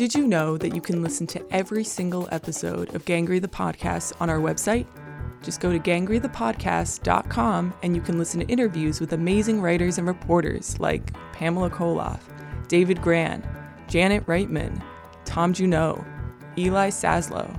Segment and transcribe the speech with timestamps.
[0.00, 4.14] Did you know that you can listen to every single episode of Gangrey the Podcast
[4.18, 4.86] on our website?
[5.42, 10.80] Just go to gangreythepodcast.com and you can listen to interviews with amazing writers and reporters
[10.80, 12.20] like Pamela Colloff,
[12.66, 13.46] David Grann,
[13.88, 14.82] Janet Reitman,
[15.26, 16.02] Tom Junod,
[16.56, 17.54] Eli Saslow,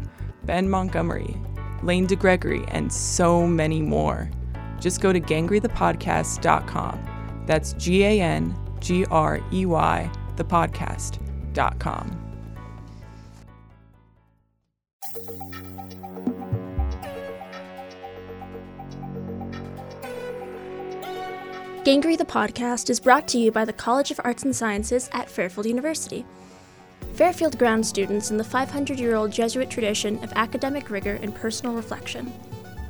[0.45, 1.37] Ben Montgomery,
[1.83, 4.31] Lane DeGregory, and so many more.
[4.79, 7.43] Just go to gangreythepodcast.com.
[7.45, 12.30] That's G A N G R E Y, thepodcast.com.
[21.91, 25.29] Gangrey the podcast is brought to you by the College of Arts and Sciences at
[25.29, 26.23] Fairfield University.
[27.15, 31.75] Fairfield grounds students in the 500 year old Jesuit tradition of academic rigor and personal
[31.75, 32.31] reflection,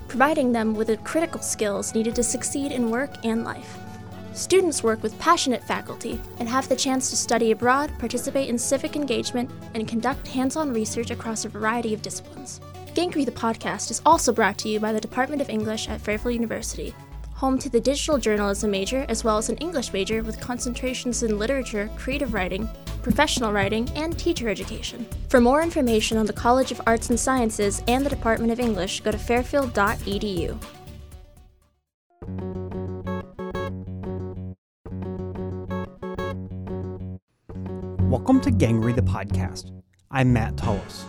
[0.08, 3.80] providing them with the critical skills needed to succeed in work and life.
[4.34, 8.96] Students work with passionate faculty and have the chance to study abroad, participate in civic
[8.96, 12.62] engagement, and conduct hands on research across a variety of disciplines.
[12.94, 16.36] Gangrey the podcast is also brought to you by the Department of English at Fairfield
[16.36, 16.94] University,
[17.42, 21.40] home to the digital journalism major as well as an English major with concentrations in
[21.40, 22.70] literature, creative writing,
[23.02, 25.08] professional writing, and teacher education.
[25.28, 29.02] For more information on the College of Arts and Sciences and the Department of English,
[29.02, 30.56] go to fairfield.edu.
[38.08, 39.72] Welcome to Gangrey the Podcast.
[40.12, 41.06] I'm Matt Tullis.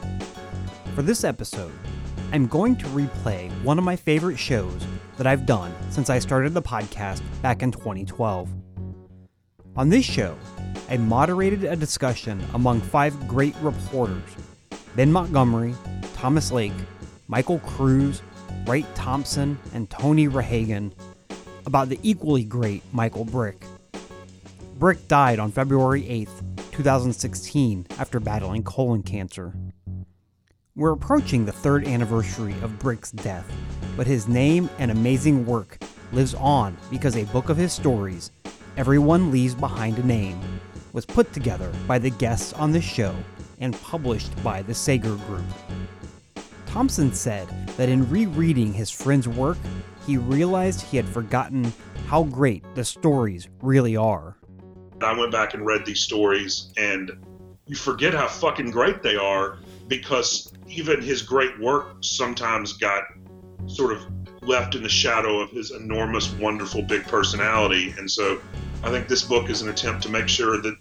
[0.95, 1.73] For this episode,
[2.33, 4.83] I'm going to replay one of my favorite shows
[5.17, 8.49] that I've done since I started the podcast back in 2012.
[9.77, 10.37] On this show,
[10.91, 14.23] I moderated a discussion among five great reporters
[14.95, 15.75] Ben Montgomery,
[16.15, 16.73] Thomas Lake,
[17.29, 18.21] Michael Kruse,
[18.67, 20.93] Wright Thompson, and Tony Rehagen
[21.65, 23.65] about the equally great Michael Brick.
[24.79, 29.55] Brick died on February 8th, 2016, after battling colon cancer.
[30.75, 33.51] We're approaching the third anniversary of Brick's death,
[33.97, 35.79] but his name and amazing work
[36.13, 38.30] lives on because a book of his stories,
[38.77, 40.41] Everyone Leaves Behind a Name,
[40.92, 43.14] was put together by the guests on this show
[43.61, 45.45] and published by the Sager Group.
[46.67, 49.58] Thompson said that in rereading his friend's work,
[50.07, 51.73] he realized he had forgotten
[52.07, 54.36] how great the stories really are.
[55.03, 57.11] I went back and read these stories, and
[57.67, 63.05] you forget how fucking great they are because even his great work sometimes got
[63.67, 64.05] sort of
[64.42, 67.95] left in the shadow of his enormous, wonderful, big personality.
[67.98, 68.40] And so
[68.83, 70.77] I think this book is an attempt to make sure that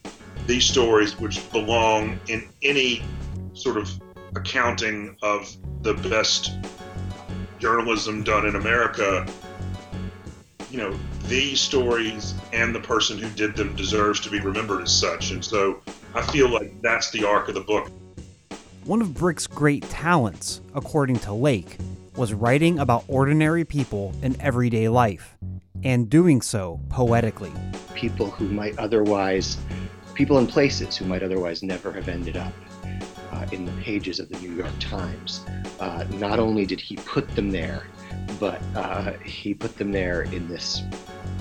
[0.47, 3.03] these stories, which belong in any
[3.53, 3.91] sort of
[4.35, 6.51] accounting of the best
[7.59, 9.27] journalism done in America,
[10.71, 14.91] you know, these stories and the person who did them deserves to be remembered as
[14.91, 15.31] such.
[15.31, 15.81] And so
[16.15, 17.91] I feel like that's the arc of the book.
[18.85, 21.77] One of Brick's great talents, according to Lake,
[22.16, 25.38] was writing about ordinary people in everyday life,
[25.83, 27.51] and doing so poetically.
[27.95, 29.57] People who might otherwise,
[30.13, 32.53] people in places who might otherwise never have ended up
[33.31, 35.45] uh, in the pages of the New York Times.
[35.79, 37.88] Uh, not only did he put them there,
[38.39, 40.81] but uh, he put them there in this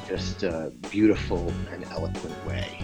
[0.08, 2.78] just uh, beautiful and eloquent way.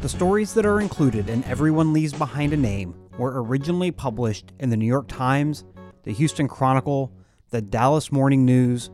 [0.00, 4.70] The stories that are included in Everyone Leaves Behind a Name were originally published in
[4.70, 5.64] the New York Times,
[6.04, 7.12] the Houston Chronicle,
[7.50, 8.90] the Dallas Morning News,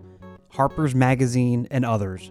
[0.50, 2.30] Harper's Magazine, and others.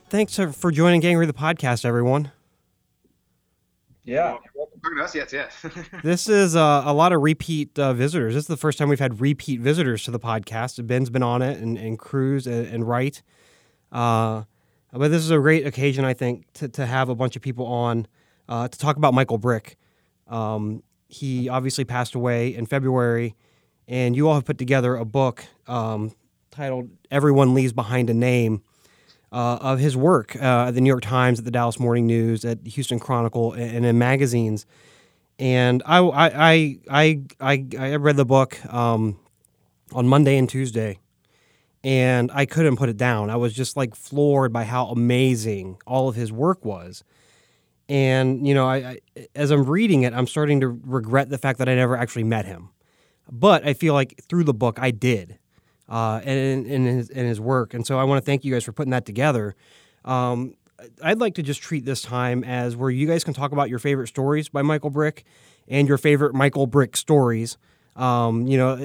[0.09, 2.31] Thanks for joining Gangrey the Podcast, everyone.
[4.03, 4.37] Yeah.
[4.81, 5.13] Talking to us?
[5.13, 5.63] Yes, yes.
[6.03, 8.33] this is uh, a lot of repeat uh, visitors.
[8.33, 10.87] This is the first time we've had repeat visitors to the podcast.
[10.87, 13.21] Ben's been on it, and, and Kruse and, and Wright.
[13.91, 14.45] Uh,
[14.91, 17.65] but this is a great occasion, I think, to, to have a bunch of people
[17.65, 18.07] on
[18.47, 19.77] uh, to talk about Michael Brick.
[20.27, 23.35] Um, he obviously passed away in February,
[23.87, 26.13] and you all have put together a book um,
[26.51, 28.63] titled "Everyone Leaves Behind a Name."
[29.31, 32.43] Uh, of his work uh, at the New York Times, at the Dallas Morning News,
[32.43, 34.65] at the Houston Chronicle, and in magazines.
[35.37, 39.19] And I, I, I, I, I read the book um,
[39.93, 40.97] on Monday and Tuesday,
[41.83, 43.29] and I couldn't put it down.
[43.29, 47.03] I was just like floored by how amazing all of his work was.
[47.87, 48.75] And you know, I,
[49.15, 52.25] I as I'm reading it, I'm starting to regret the fact that I never actually
[52.25, 52.69] met him.
[53.31, 55.37] But I feel like through the book, I did,
[55.87, 57.73] uh, and in, his his work.
[57.73, 59.55] And so I want to thank you guys for putting that together.
[60.05, 60.55] Um,
[61.03, 63.79] I'd like to just treat this time as where you guys can talk about your
[63.79, 65.25] favorite stories by Michael Brick
[65.67, 67.57] and your favorite Michael Brick stories.
[67.99, 68.75] Um, you know,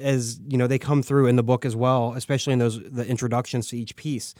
[0.00, 3.06] as you know, they come through in the book as well, especially in those the
[3.06, 4.34] introductions to each piece.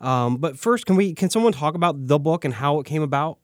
[0.00, 3.02] Um, but first, can we can someone talk about the book and how it came
[3.02, 3.38] about?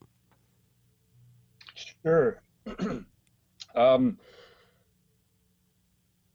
[2.05, 2.41] Sure.
[3.75, 4.19] um,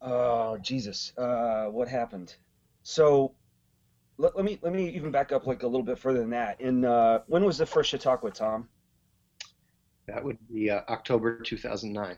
[0.02, 2.36] oh Jesus, uh, what happened?
[2.84, 3.34] So
[4.18, 6.60] let, let, me let me even back up like a little bit further than that.
[6.60, 8.68] In uh, when was the first Chautauqua, Tom?
[10.08, 12.18] That would be uh, October 2009.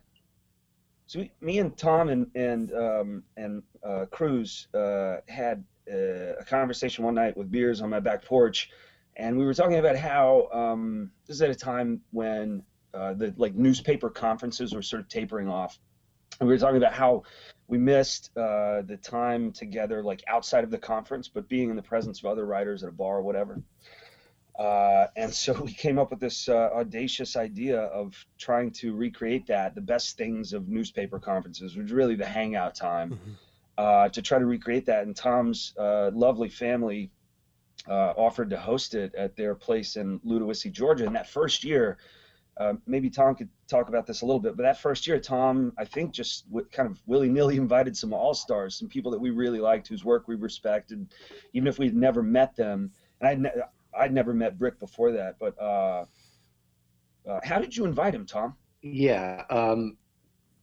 [1.10, 6.46] So we, me and Tom and and um, and uh, Kruse uh, had uh, a
[6.46, 8.70] conversation one night with beers on my back porch,
[9.16, 12.62] and we were talking about how um, this is at a time when
[12.94, 15.80] uh, the like newspaper conferences were sort of tapering off,
[16.40, 17.24] and we were talking about how
[17.68, 21.82] we missed uh, the time together, like outside of the conference, but being in the
[21.82, 23.60] presence of other writers at a bar or whatever.
[24.60, 29.48] Uh, and so we came up with this uh, audacious idea of trying to recreate
[29.48, 33.32] that, the best things of newspaper conferences, which is really the hangout time, mm-hmm.
[33.78, 35.06] Uh, to try to recreate that.
[35.06, 37.10] And Tom's uh, lovely family
[37.88, 41.06] uh, offered to host it at their place in Ludowici, Georgia.
[41.06, 41.98] And that first year,
[42.58, 45.72] uh, maybe Tom could talk about this a little bit, but that first year, Tom,
[45.78, 49.20] I think, just w- kind of willy nilly invited some all stars, some people that
[49.22, 51.08] we really liked, whose work we respected,
[51.54, 52.92] even if we'd never met them.
[53.22, 53.62] And I'd, ne-
[53.98, 56.06] I'd never met Brick before that, but uh,
[57.28, 58.56] uh, how did you invite him, Tom?
[58.82, 59.44] Yeah.
[59.50, 59.98] Um,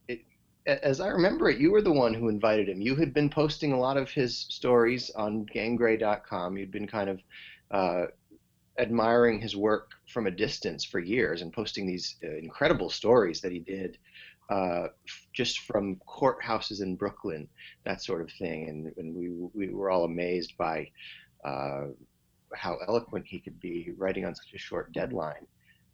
[0.07, 0.21] it,
[0.65, 2.81] as I remember it, you were the one who invited him.
[2.81, 6.57] You had been posting a lot of his stories on gangrey.com.
[6.57, 7.21] You'd been kind of
[7.71, 8.05] uh,
[8.79, 13.51] admiring his work from a distance for years and posting these uh, incredible stories that
[13.51, 13.97] he did
[14.49, 14.87] uh,
[15.33, 17.47] just from courthouses in Brooklyn,
[17.85, 18.69] that sort of thing.
[18.69, 20.89] And, and we, we were all amazed by
[21.43, 21.87] uh,
[22.53, 25.45] how eloquent he could be writing on such a short deadline.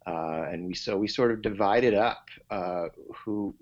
[0.06, 3.54] Uh, and we so we sort of divided up uh, who,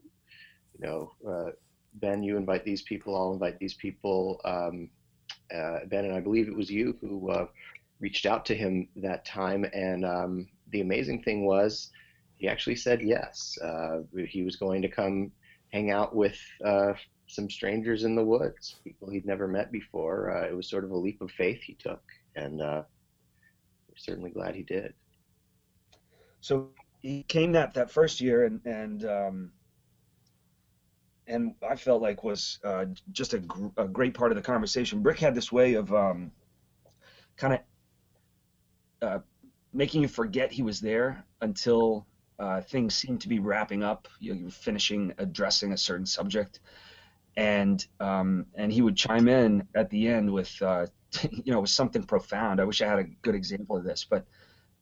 [0.78, 1.50] you know, uh,
[1.94, 4.40] Ben, you invite these people, I'll invite these people.
[4.44, 4.90] Um,
[5.50, 7.30] ben and I believe it was you who
[8.00, 11.90] reached out to him that time, and um, the amazing thing was
[12.36, 13.56] he actually said yes.
[13.62, 15.30] Uh, he was going to come
[15.72, 16.92] hang out with uh,
[17.28, 20.36] some strangers in the woods, people he'd never met before.
[20.36, 22.02] Uh, it was sort of a leap of faith he took,
[22.34, 22.82] and uh,
[23.88, 24.94] we're certainly glad he did.
[26.40, 26.70] So
[27.00, 29.52] he came that that first year, and and um,
[31.26, 35.02] and I felt like was uh, just a, gr- a, great part of the conversation.
[35.02, 36.32] Brick had this way of um,
[37.36, 37.60] kind of
[39.08, 39.18] uh,
[39.72, 42.06] making you forget he was there until
[42.38, 44.08] uh, things seemed to be wrapping up.
[44.18, 46.60] You, know, you were finishing addressing a certain subject,
[47.36, 50.86] and um, and he would chime in at the end with uh,
[51.30, 52.60] you know it was something profound.
[52.60, 54.26] I wish I had a good example of this, but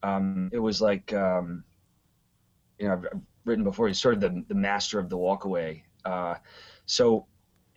[0.03, 1.65] um, it was like um,
[2.79, 3.06] you know I've
[3.44, 3.88] written before.
[3.88, 5.82] He's sort of the the master of the walkaway.
[6.05, 6.35] Uh,
[6.87, 7.27] so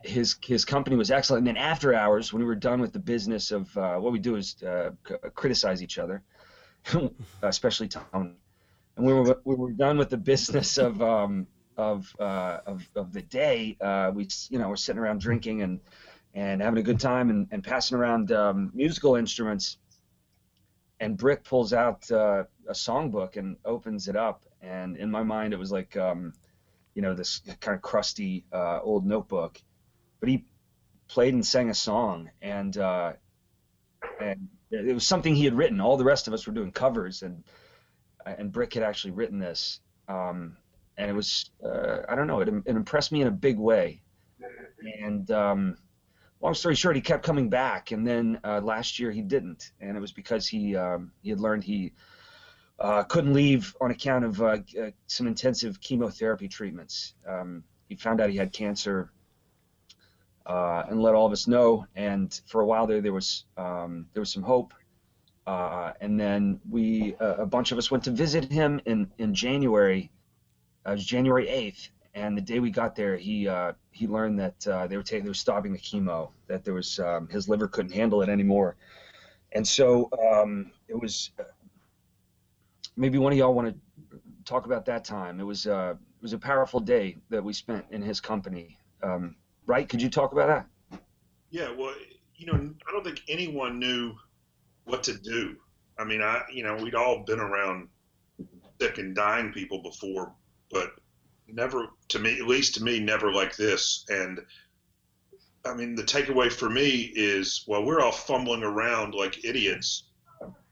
[0.04, 1.40] his his company was excellent.
[1.40, 4.20] And then after hours, when we were done with the business of uh, what we
[4.20, 6.24] do is uh, c- criticize each other,
[7.42, 8.36] especially Tom.
[8.96, 13.14] And we were we were done with the business of um, of, uh, of of
[13.14, 13.78] the day.
[13.82, 15.80] Uh, we you know we're sitting around drinking and
[16.34, 19.78] and having a good time and, and passing around um, musical instruments.
[21.00, 24.44] And Brick pulls out uh, a songbook and opens it up.
[24.62, 26.34] And in my mind, it was like, um,
[26.96, 29.62] you know, this kind of crusty uh, old notebook.
[30.20, 30.46] But he
[31.08, 33.14] played and sang a song, and uh,
[34.22, 35.82] and it was something he had written.
[35.82, 37.44] All the rest of us were doing covers, and
[38.26, 40.58] and Brick had actually written this, um,
[40.98, 44.02] and it was uh, I don't know, it, it, impressed me in a big way.
[45.02, 45.78] And um,
[46.44, 49.96] long story short, he kept coming back, and then uh, last year he didn't, and
[49.96, 51.94] it was because he um, he had learned he
[52.80, 57.16] uh, couldn't leave on account of uh, uh, some intensive chemotherapy treatments.
[57.28, 59.12] Um, he found out he had cancer
[60.46, 61.86] uh, and let all of us know.
[61.96, 64.74] And for a while there, there was um, there was some hope.
[65.46, 70.12] Uh, and then we, a bunch of us, went to visit him in in January.
[70.86, 74.68] It was January eighth, and the day we got there, he uh, he learned that
[74.68, 76.30] uh, they were taking they were stopping the chemo.
[76.48, 78.76] That there was um, his liver couldn't handle it anymore,
[79.52, 81.32] and so um, it was.
[82.96, 85.40] maybe one of y'all want to talk about that time.
[85.40, 88.78] It was it was a powerful day that we spent in his company.
[89.02, 89.88] Um, Wright?
[89.88, 91.00] Could you talk about that?
[91.50, 91.94] Yeah, well,
[92.36, 92.54] you know,
[92.88, 94.16] I don't think anyone knew
[94.86, 95.56] what to do.
[95.98, 97.90] I mean, I, you know, we'd all been around
[98.82, 100.34] sick and dying people before,
[100.72, 100.94] but
[101.54, 104.06] never, to me, at least to me, never like this.
[104.10, 104.40] And
[105.66, 110.04] I mean, the takeaway for me is while we're all fumbling around like idiots,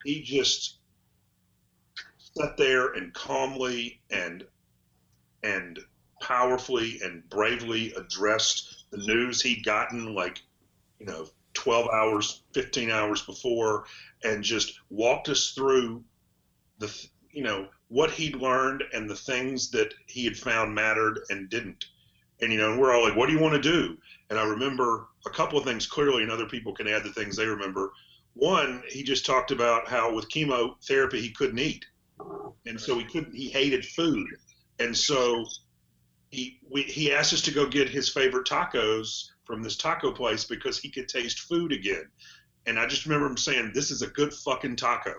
[0.03, 0.77] he just
[2.37, 4.45] sat there and calmly and
[5.43, 5.79] and
[6.21, 10.41] powerfully and bravely addressed the news he'd gotten like
[10.99, 13.85] you know 12 hours 15 hours before
[14.23, 16.03] and just walked us through
[16.77, 21.49] the you know what he'd learned and the things that he had found mattered and
[21.49, 21.85] didn't.
[22.41, 23.97] And you know we're all like what do you want to do?
[24.29, 27.35] And i remember a couple of things clearly and other people can add the things
[27.35, 27.91] they remember.
[28.33, 31.85] One he just talked about how with chemotherapy he couldn't eat.
[32.65, 34.25] And so he couldn't he hated food.
[34.79, 35.45] And so
[36.29, 40.45] he we, he asked us to go get his favorite tacos from this taco place
[40.45, 42.05] because he could taste food again.
[42.65, 45.15] And I just remember him saying, "This is a good fucking taco,"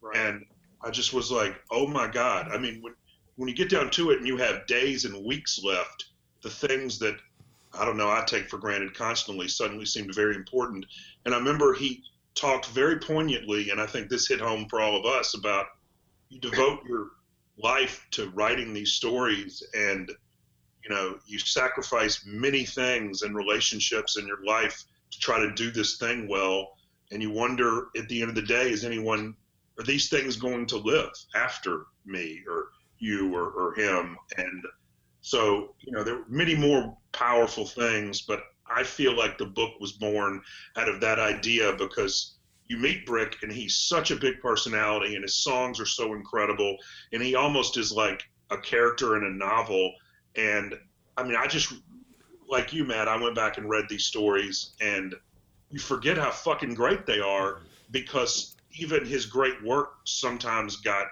[0.00, 0.16] right.
[0.16, 0.46] and
[0.82, 2.94] I just was like, "Oh my god!" I mean, when
[3.36, 6.06] when you get down to it, and you have days and weeks left,
[6.42, 7.16] the things that
[7.72, 10.86] I don't know I take for granted constantly suddenly seemed very important.
[11.24, 12.02] And I remember he
[12.34, 15.66] talked very poignantly, and I think this hit home for all of us about
[16.28, 17.10] you devote your
[17.58, 20.10] life to writing these stories and
[20.84, 25.70] you know you sacrifice many things and relationships in your life to try to do
[25.70, 26.76] this thing well
[27.10, 29.34] and you wonder at the end of the day is anyone
[29.78, 32.68] are these things going to live after me or
[32.98, 34.64] you or, or him and
[35.20, 39.72] so you know there are many more powerful things but i feel like the book
[39.80, 40.40] was born
[40.76, 42.34] out of that idea because
[42.66, 46.76] you meet brick and he's such a big personality and his songs are so incredible
[47.12, 49.92] and he almost is like a character in a novel
[50.36, 50.74] and
[51.18, 51.72] I mean, I just
[52.48, 53.08] like you, Matt.
[53.08, 55.14] I went back and read these stories, and
[55.70, 61.06] you forget how fucking great they are because even his great work sometimes got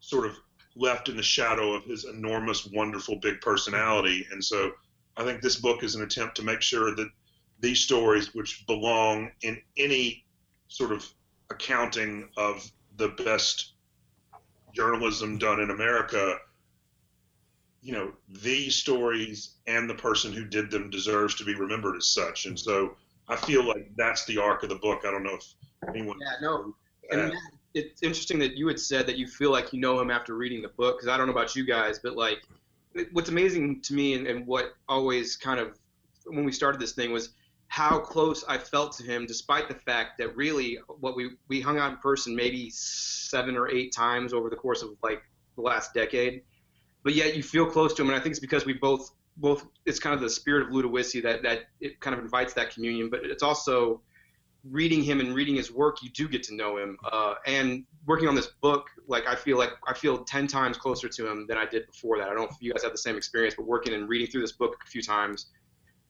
[0.00, 0.36] sort of
[0.76, 4.26] left in the shadow of his enormous, wonderful, big personality.
[4.30, 4.72] And so
[5.16, 7.08] I think this book is an attempt to make sure that
[7.60, 10.24] these stories, which belong in any
[10.68, 11.04] sort of
[11.50, 13.72] accounting of the best
[14.72, 16.36] journalism done in America,
[17.80, 18.12] you know
[18.42, 22.46] these stories and the person who did them deserves to be remembered as such.
[22.46, 22.96] And so
[23.28, 25.02] i feel like that's the arc of the book.
[25.06, 25.44] I don't know if
[25.88, 26.74] anyone yeah no
[27.10, 27.32] and
[27.74, 30.62] it's interesting that you had said that you feel like you know him after reading
[30.62, 32.42] the book because i don't know about you guys but like
[33.12, 35.78] what's amazing to me and, and what always kind of
[36.26, 37.30] when we started this thing was
[37.68, 41.78] how close I felt to him, despite the fact that really what we we hung
[41.78, 45.22] out in person maybe seven or eight times over the course of like
[45.54, 46.42] the last decade,
[47.04, 48.08] but yet you feel close to him.
[48.08, 51.22] And I think it's because we both both it's kind of the spirit of Ludowici
[51.22, 54.00] that that it kind of invites that communion, but it's also
[54.70, 56.96] reading him and reading his work, you do get to know him.
[57.10, 61.08] Uh, and working on this book, like I feel like I feel ten times closer
[61.08, 62.28] to him than I did before that.
[62.28, 64.42] I don't know if you guys have the same experience, but working and reading through
[64.42, 65.46] this book a few times,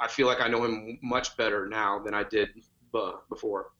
[0.00, 2.48] I feel like I know him much better now than I did
[3.28, 3.70] before.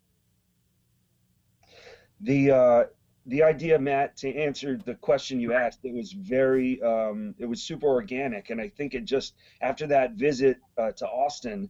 [2.21, 2.85] The uh,
[3.27, 7.63] the idea, Matt, to answer the question you asked, it was very, um, it was
[7.63, 11.69] super organic, and I think it just after that visit uh, to Austin,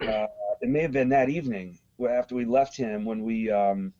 [0.00, 0.26] uh,
[0.62, 1.78] it may have been that evening
[2.08, 3.92] after we left him when we um,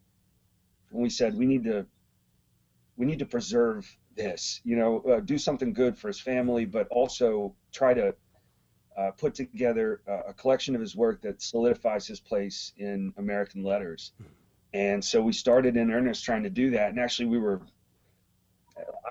[0.91, 1.87] when we said we need to
[2.97, 6.87] we need to preserve this, you know, uh, do something good for his family, but
[6.89, 8.15] also try to
[8.97, 13.63] uh, put together a, a collection of his work that solidifies his place in American
[13.63, 14.13] letters.
[14.75, 16.91] And so we started in earnest trying to do that.
[16.91, 17.63] And actually, we were,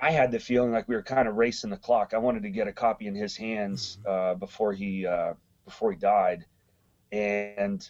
[0.00, 2.14] I had the feeling like we were kind of racing the clock.
[2.14, 4.10] I wanted to get a copy in his hands mm-hmm.
[4.10, 6.46] uh, before he uh, before he died,
[7.12, 7.88] and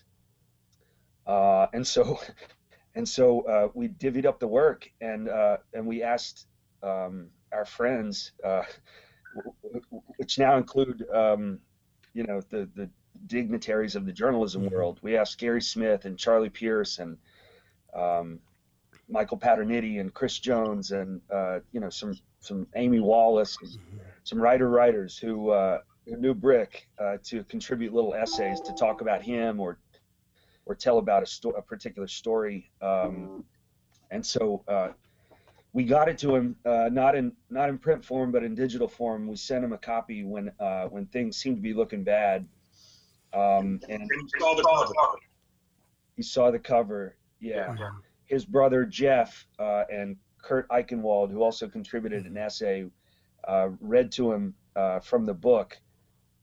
[1.30, 2.18] uh, and so
[2.94, 6.46] and so uh, we divvied up the work and uh, and we asked
[6.82, 8.62] um, our friends, uh,
[10.16, 11.60] which now include um,
[12.14, 12.90] you know the the
[13.26, 14.74] dignitaries of the journalism mm-hmm.
[14.74, 14.98] world.
[15.02, 17.16] We asked Gary Smith and Charlie Pierce and
[17.94, 18.40] um,
[19.08, 23.56] Michael Paterniti and Chris Jones and uh, you know some some Amy Wallace,
[24.24, 29.00] some writer writers who uh, who knew Brick uh, to contribute little essays to talk
[29.00, 29.78] about him or
[30.70, 32.70] or tell about a, sto- a particular story.
[32.80, 33.44] Um,
[34.12, 34.90] and so uh,
[35.72, 38.88] we got it to him uh, not in not in print form but in digital
[38.88, 39.26] form.
[39.26, 42.46] We sent him a copy when uh, when things seemed to be looking bad.
[43.32, 45.18] Um, and, and he saw the cover.
[46.16, 47.74] He saw the cover yeah.
[47.78, 47.90] yeah.
[48.26, 52.86] His brother Jeff uh, and Kurt Eichenwald, who also contributed an essay,
[53.48, 55.76] uh, read to him uh, from the book,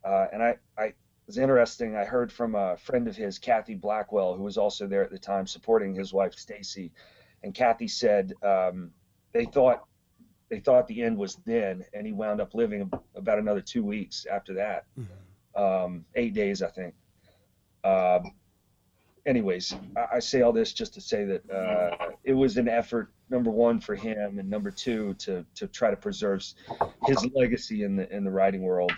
[0.03, 0.93] uh, and I, I,
[1.27, 1.95] was interesting.
[1.95, 5.19] I heard from a friend of his, Kathy Blackwell, who was also there at the
[5.19, 6.91] time supporting his wife Stacy,
[7.43, 8.91] and Kathy said um,
[9.33, 9.85] they thought
[10.49, 14.25] they thought the end was then, and he wound up living about another two weeks
[14.31, 15.61] after that, mm-hmm.
[15.61, 16.95] um, eight days I think.
[17.83, 18.31] Um,
[19.25, 23.11] anyways, I, I, say all this just to say that uh, it was an effort,
[23.29, 26.43] number one for him, and number two to to try to preserve
[27.05, 28.93] his legacy in the in the writing world.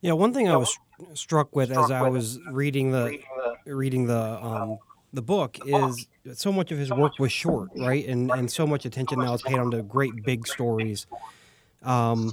[0.00, 0.76] Yeah, one thing I was
[1.14, 3.18] struck with as I was reading the
[3.66, 4.78] reading the um,
[5.12, 8.06] the book is so much of his work was short, right?
[8.06, 11.06] And and so much attention now is paid on the great big stories.
[11.82, 12.32] Um,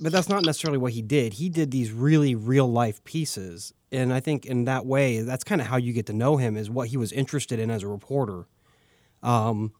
[0.00, 1.34] but that's not necessarily what he did.
[1.34, 5.60] He did these really real life pieces, and I think in that way, that's kind
[5.60, 7.88] of how you get to know him is what he was interested in as a
[7.88, 8.46] reporter.
[9.22, 9.72] Um,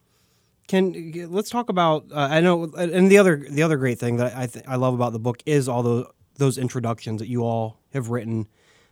[0.68, 2.06] can let's talk about?
[2.12, 4.94] Uh, I know, and the other the other great thing that I th- I love
[4.94, 6.06] about the book is all those
[6.40, 8.48] those introductions that you all have written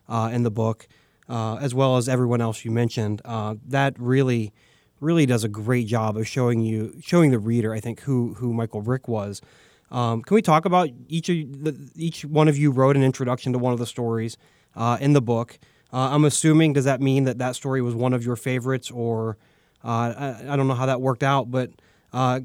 [0.08, 0.86] uh, in the book,
[1.28, 3.20] uh, as well as everyone else you mentioned.
[3.24, 4.52] Uh, that really,
[5.00, 8.54] really does a great job of showing you, showing the reader, I think, who who
[8.54, 9.42] Michael Brick was.
[9.90, 13.52] Um, can we talk about each of the, each one of you wrote an introduction
[13.54, 14.36] to one of the stories
[14.76, 15.58] uh, in the book?
[15.90, 19.38] Uh, I'm assuming does that mean that that story was one of your favorites, or
[19.82, 21.70] uh, I, I, don't know how that worked out, but.
[22.10, 22.40] I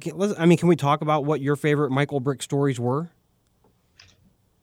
[0.46, 3.12] mean, can we talk about what your favorite Michael Brick stories were?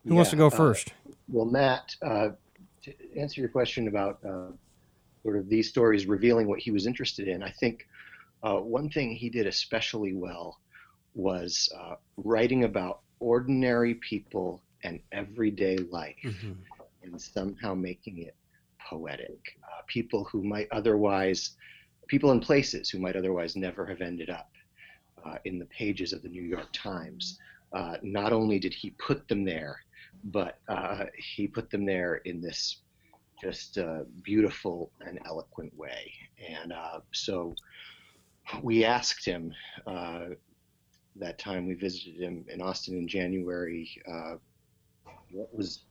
[0.03, 0.89] Who yeah, wants to go uh, first?
[0.89, 2.29] Uh, well, Matt, uh,
[2.83, 4.47] to answer your question about uh,
[5.21, 7.87] sort of these stories revealing what he was interested in, I think
[8.41, 10.59] uh, one thing he did especially well
[11.13, 16.53] was uh, writing about ordinary people and everyday life mm-hmm.
[17.03, 18.35] and somehow making it
[18.89, 19.57] poetic.
[19.85, 21.51] people who might otherwise,
[22.07, 24.49] people and places who might otherwise never have ended up
[25.45, 27.37] in the pages of the New York Times.
[28.01, 29.81] not only did he put them there
[30.25, 32.77] but uh, he put them there in this
[33.41, 36.13] just uh, beautiful and eloquent way.
[36.61, 37.55] And uh, so
[38.61, 39.53] we asked him
[39.87, 40.25] uh,
[41.15, 43.89] that time we visited him in Austin in January.
[44.07, 44.35] Uh,
[45.31, 45.83] what was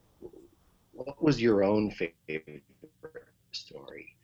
[0.93, 2.63] what was your own favorite
[3.53, 4.15] story?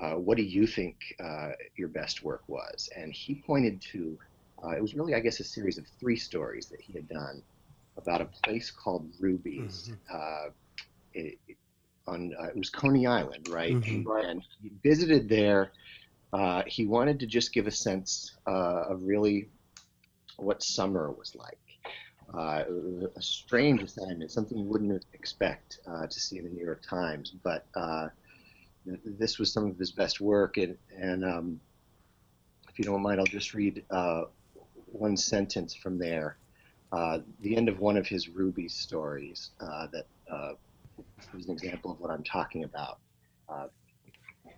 [0.00, 0.96] Uh, what do you think
[1.76, 2.88] your best work was?
[2.96, 4.18] And he pointed to
[4.76, 7.42] it was really, I guess, a series of three stories that he had done
[8.02, 9.90] about a place called Ruby's.
[9.90, 10.16] Mm-hmm.
[10.16, 10.50] Uh,
[11.14, 11.38] it,
[12.06, 13.74] on uh, it was Coney Island, right?
[13.74, 14.10] Mm-hmm.
[14.28, 15.72] And he visited there.
[16.32, 19.48] Uh, he wanted to just give a sense uh, of really
[20.36, 21.58] what summer was like.
[22.32, 26.50] Uh, it was a strange assignment, something you wouldn't expect uh, to see in the
[26.50, 27.66] New York Times, but
[29.04, 30.56] this was some of his best work.
[30.56, 31.60] And, and um,
[32.68, 33.84] if you don't mind, I'll just read
[34.92, 36.36] one sentence from there
[36.92, 40.52] uh, the end of one of his Ruby stories uh, that uh,
[41.36, 42.98] is an example of what I'm talking about.
[43.48, 43.66] Uh,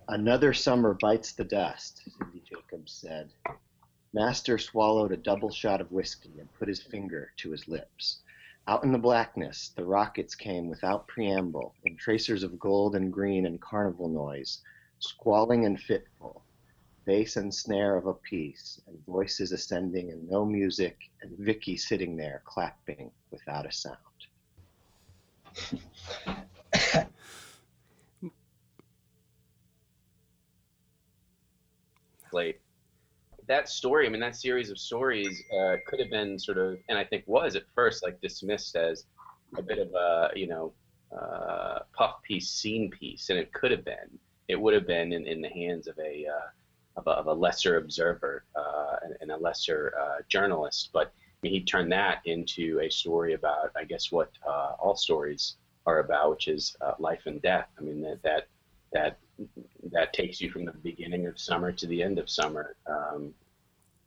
[0.09, 3.31] Another summer bites the dust, Cindy Jacobs said.
[4.13, 8.21] Master swallowed a double shot of whiskey and put his finger to his lips.
[8.67, 13.47] Out in the blackness, the rockets came without preamble, in tracers of gold and green
[13.47, 14.61] and carnival noise,
[14.99, 16.43] squalling and fitful,
[17.05, 22.17] bass and snare of a piece, and voices ascending and no music, and Vicky sitting
[22.17, 23.97] there clapping without a sound.
[32.33, 32.61] Late.
[33.49, 36.97] That story, I mean, that series of stories uh, could have been sort of, and
[36.97, 39.05] I think was at first like dismissed as
[39.59, 40.73] a bit of a, you know,
[41.15, 44.19] uh, puff piece, scene piece, and it could have been.
[44.49, 46.49] It would have been in, in the hands of a uh,
[46.97, 50.91] of a, of a lesser observer uh, and, and, a lesser uh, journalist.
[50.93, 54.97] But I mean, he turned that into a story about, I guess, what uh, all
[54.97, 57.69] stories are about, which is uh, life and death.
[57.79, 58.49] I mean, that that
[58.93, 59.19] that
[59.91, 62.77] that takes you from the beginning of summer to the end of summer.
[62.87, 63.35] Um,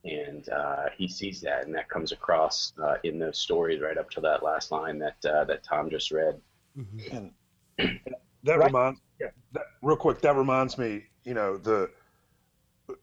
[0.06, 4.10] and uh, he sees that, and that comes across uh, in those stories right up
[4.12, 6.40] to that last line that that Tom just read.
[6.78, 7.18] Mm-hmm.
[7.18, 7.32] And
[8.44, 8.68] that right.
[8.68, 11.90] reminds, yeah, that, real quick, that reminds me, you know, the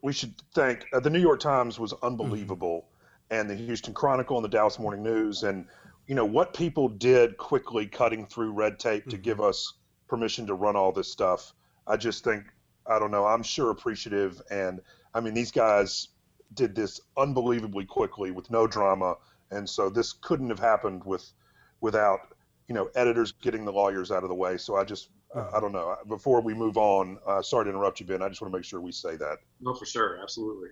[0.02, 2.86] we should thank uh, the New York Times was unbelievable,
[3.30, 3.40] mm-hmm.
[3.40, 5.66] and the Houston Chronicle and the Dallas Morning News, and
[6.06, 9.10] you know what people did quickly cutting through red tape mm-hmm.
[9.10, 9.74] to give us
[10.08, 11.52] permission to run all this stuff.
[11.86, 12.44] I just think
[12.86, 13.26] I don't know.
[13.26, 14.80] I'm sure appreciative, and
[15.14, 16.08] I mean these guys
[16.54, 19.16] did this unbelievably quickly with no drama,
[19.50, 21.32] and so this couldn't have happened with
[21.80, 22.20] without
[22.68, 24.56] you know editors getting the lawyers out of the way.
[24.56, 25.96] So I just I don't know.
[26.08, 28.22] Before we move on, uh, sorry to interrupt you, Ben.
[28.22, 29.38] I just want to make sure we say that.
[29.60, 30.68] No, for sure, absolutely.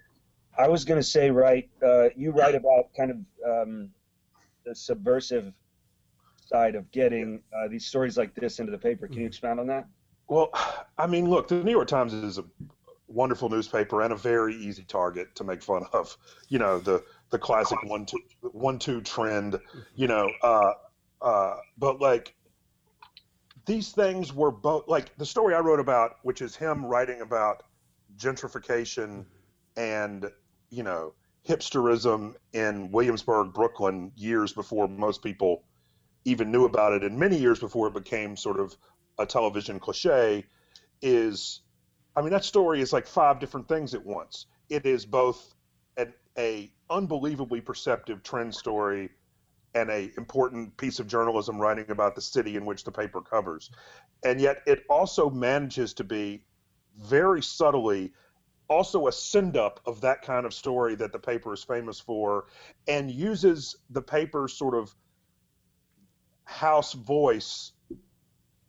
[0.59, 3.17] I was going to say, Wright, uh, you write about kind of
[3.49, 3.91] um,
[4.67, 5.53] the subversive
[6.45, 9.07] side of getting uh, these stories like this into the paper.
[9.07, 9.87] Can you expound on that?
[10.29, 10.51] Well,
[10.99, 12.45] I mean, look, the New York Times is a
[13.09, 16.17] wonderful newspaper and a very easy target to make fun of.
[16.49, 19.59] You know, the the classic one two one two trend.
[19.95, 20.73] You know, uh,
[21.23, 22.35] uh, but like
[23.71, 27.63] these things were both like the story I wrote about, which is him writing about
[28.17, 29.25] gentrification
[29.77, 30.29] and
[30.71, 31.15] you know
[31.49, 35.63] hipsterism in Williamsburg, Brooklyn, years before most people
[36.25, 38.77] even knew about it, and many years before it became sort of
[39.21, 40.45] a television cliche,
[41.01, 41.61] is
[42.17, 44.47] I mean that story is like five different things at once.
[44.69, 45.55] It is both
[45.97, 49.11] an a unbelievably perceptive trend story
[49.75, 53.71] and a important piece of journalism writing about the city in which the paper covers.
[54.25, 56.43] And yet it also manages to be
[56.99, 58.13] very subtly
[58.69, 62.47] also a send up of that kind of story that the paper is famous for
[62.87, 64.95] and uses the paper's sort of
[66.45, 67.73] house voice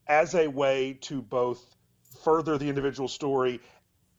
[0.08, 1.76] as a way to both
[2.24, 3.60] further the individual story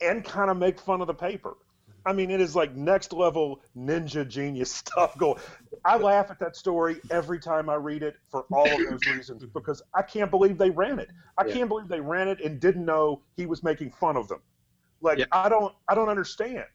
[0.01, 1.57] and kind of make fun of the paper.
[2.05, 5.41] I mean, it is like next level ninja genius stuff going.
[5.85, 9.45] I laugh at that story every time I read it for all of those reasons
[9.55, 11.11] because I can't believe they ran it.
[11.39, 11.55] I yeah.
[11.55, 14.41] can't believe they ran it and didn't know he was making fun of them.
[15.01, 15.25] Like yeah.
[15.33, 16.67] I don't, I don't understand.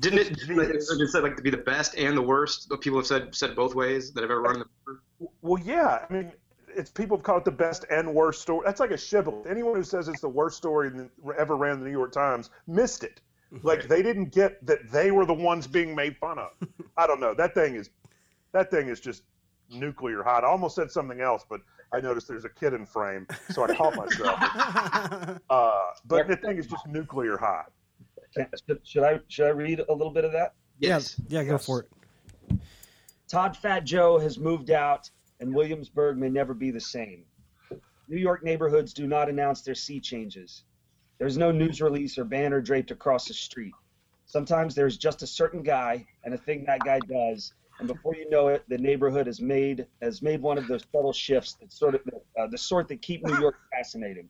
[0.00, 0.38] Didn't it?
[0.38, 2.72] Didn't said like to be the best and the worst?
[2.80, 5.02] People have said said both ways that I've ever run the paper.
[5.42, 6.06] Well, yeah.
[6.08, 6.32] I mean,
[6.74, 8.62] it's people have called it the best and worst story.
[8.64, 9.46] That's like a shibboleth.
[9.46, 10.90] Anyone who says it's the worst story
[11.38, 13.20] ever ran the New York Times missed it.
[13.62, 16.50] Like they didn't get that they were the ones being made fun of.
[16.96, 17.34] I don't know.
[17.34, 17.90] That thing is,
[18.52, 19.24] that thing is just
[19.70, 20.44] nuclear hot.
[20.44, 21.60] I almost said something else, but
[21.92, 25.38] I noticed there's a kid in frame, so I caught myself.
[25.50, 27.70] uh, but the thing is just nuclear hot.
[28.84, 30.54] Should I should I read a little bit of that?
[30.78, 31.20] Yes.
[31.28, 32.58] Yeah, yeah, go for it.
[33.28, 35.10] Todd Fat Joe has moved out,
[35.40, 37.24] and Williamsburg may never be the same.
[38.08, 40.64] New York neighborhoods do not announce their sea changes.
[41.18, 43.74] There's no news release or banner draped across the street.
[44.26, 48.28] Sometimes there's just a certain guy and a thing that guy does, and before you
[48.30, 51.94] know it, the neighborhood has made has made one of those subtle shifts that sort
[51.94, 52.00] of
[52.38, 54.28] uh, the sort that keep New York fascinating.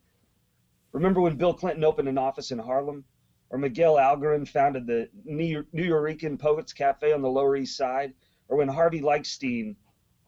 [0.92, 3.04] Remember when Bill Clinton opened an office in Harlem,
[3.50, 8.14] or Miguel Algarin founded the New Nuyorican Poets Cafe on the Lower East Side,
[8.48, 9.76] or when Harvey Leichstein,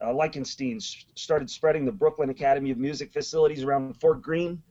[0.01, 0.13] uh,
[1.15, 4.63] started spreading the Brooklyn Academy of Music facilities around Fort Greene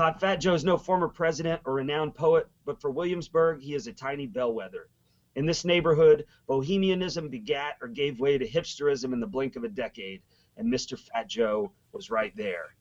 [0.00, 3.86] Todd Fat Joe is no former president or renowned poet, but for Williamsburg, he is
[3.86, 4.88] a tiny bellwether.
[5.34, 9.68] In this neighborhood, bohemianism begat or gave way to hipsterism in the blink of a
[9.68, 10.22] decade,
[10.56, 10.98] and Mr.
[10.98, 12.74] Fat Joe was right there.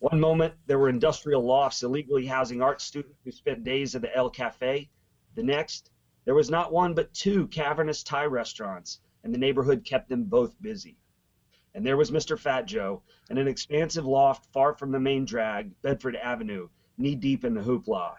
[0.00, 4.14] One moment, there were industrial lofts illegally housing art students who spent days at the
[4.14, 4.90] L Cafe.
[5.36, 5.90] The next,
[6.26, 10.60] there was not one but two cavernous Thai restaurants, and the neighborhood kept them both
[10.60, 10.98] busy.
[11.74, 12.38] And there was Mr.
[12.38, 17.44] Fat Joe in an expansive loft far from the main drag, Bedford Avenue, knee deep
[17.44, 18.14] in the hoopla.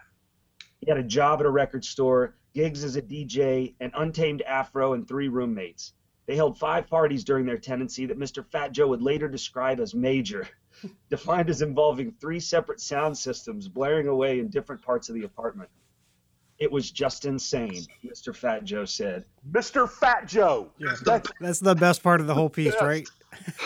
[0.80, 4.94] He had a job at a record store, gigs as a DJ, an untamed afro,
[4.94, 5.92] and three roommates.
[6.26, 8.44] They held five parties during their tenancy that Mr.
[8.44, 10.48] Fat Joe would later describe as major,
[11.10, 15.68] defined as involving three separate sound systems blaring away in different parts of the apartment.
[16.58, 18.34] It was just insane, Mr.
[18.34, 19.24] Fat Joe said.
[19.50, 19.90] Mr.
[19.90, 20.70] Fat Joe.
[20.78, 22.82] Yeah, that's, that's the best part of the whole piece, yes.
[22.82, 23.08] right?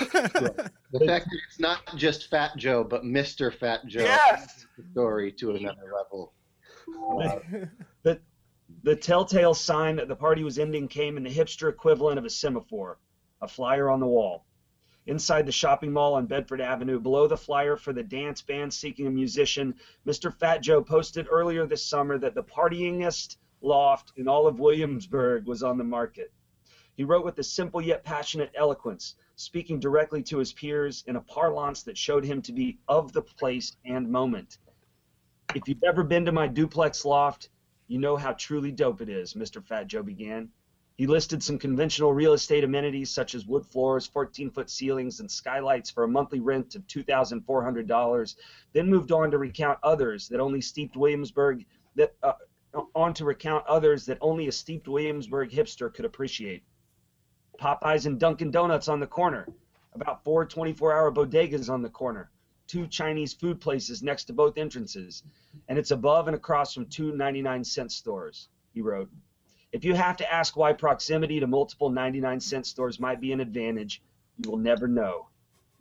[0.01, 3.53] The fact that it's not just Fat Joe, but Mr.
[3.53, 4.01] Fat Joe.
[4.01, 4.67] Yes.
[4.77, 6.33] The story to another level.
[7.21, 7.39] Uh,
[8.03, 8.21] the,
[8.83, 12.31] the telltale sign that the party was ending came in the hipster equivalent of a
[12.31, 12.99] semaphore,
[13.43, 14.45] a flyer on the wall.
[15.07, 19.07] Inside the shopping mall on Bedford Avenue, below the flyer for the dance band seeking
[19.07, 19.75] a musician,
[20.05, 20.35] Mr.
[20.35, 25.63] Fat Joe posted earlier this summer that the partyingest loft in all of Williamsburg was
[25.63, 26.33] on the market.
[26.97, 31.21] He wrote with a simple yet passionate eloquence speaking directly to his peers in a
[31.21, 34.57] parlance that showed him to be of the place and moment.
[35.55, 37.51] If you've ever been to my duplex loft,
[37.87, 39.63] you know how truly dope it is, Mr.
[39.63, 40.49] Fat Joe began.
[40.97, 45.31] He listed some conventional real estate amenities such as wood floors, 14 foot ceilings, and
[45.31, 48.37] skylights for a monthly rent of $2,400,
[48.73, 52.33] then moved on to recount others that only steeped Williamsburg, that, uh,
[52.95, 56.65] on to recount others that only a steeped Williamsburg hipster could appreciate.
[57.59, 59.49] Popeyes and Dunkin' Donuts on the corner,
[59.95, 62.31] about four 24 hour bodegas on the corner,
[62.67, 65.23] two Chinese food places next to both entrances,
[65.67, 69.09] and it's above and across from two 99 cent stores, he wrote.
[69.73, 73.41] If you have to ask why proximity to multiple 99 cent stores might be an
[73.41, 74.03] advantage,
[74.37, 75.29] you will never know.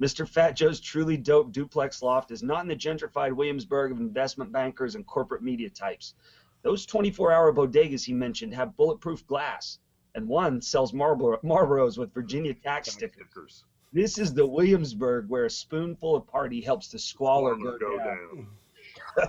[0.02, 0.28] Mr.
[0.28, 4.96] Fat Joe's truly dope duplex loft is not in the gentrified Williamsburg of investment bankers
[4.96, 6.14] and corporate media types.
[6.62, 9.80] Those 24 hour bodegas he mentioned have bulletproof glass
[10.16, 13.66] and one sells Marlboro, Marlboros with Virginia tax stickers.
[13.94, 18.48] This is the Williamsburg where a spoonful of party helps the squalor go, Go down.
[19.18, 19.28] down.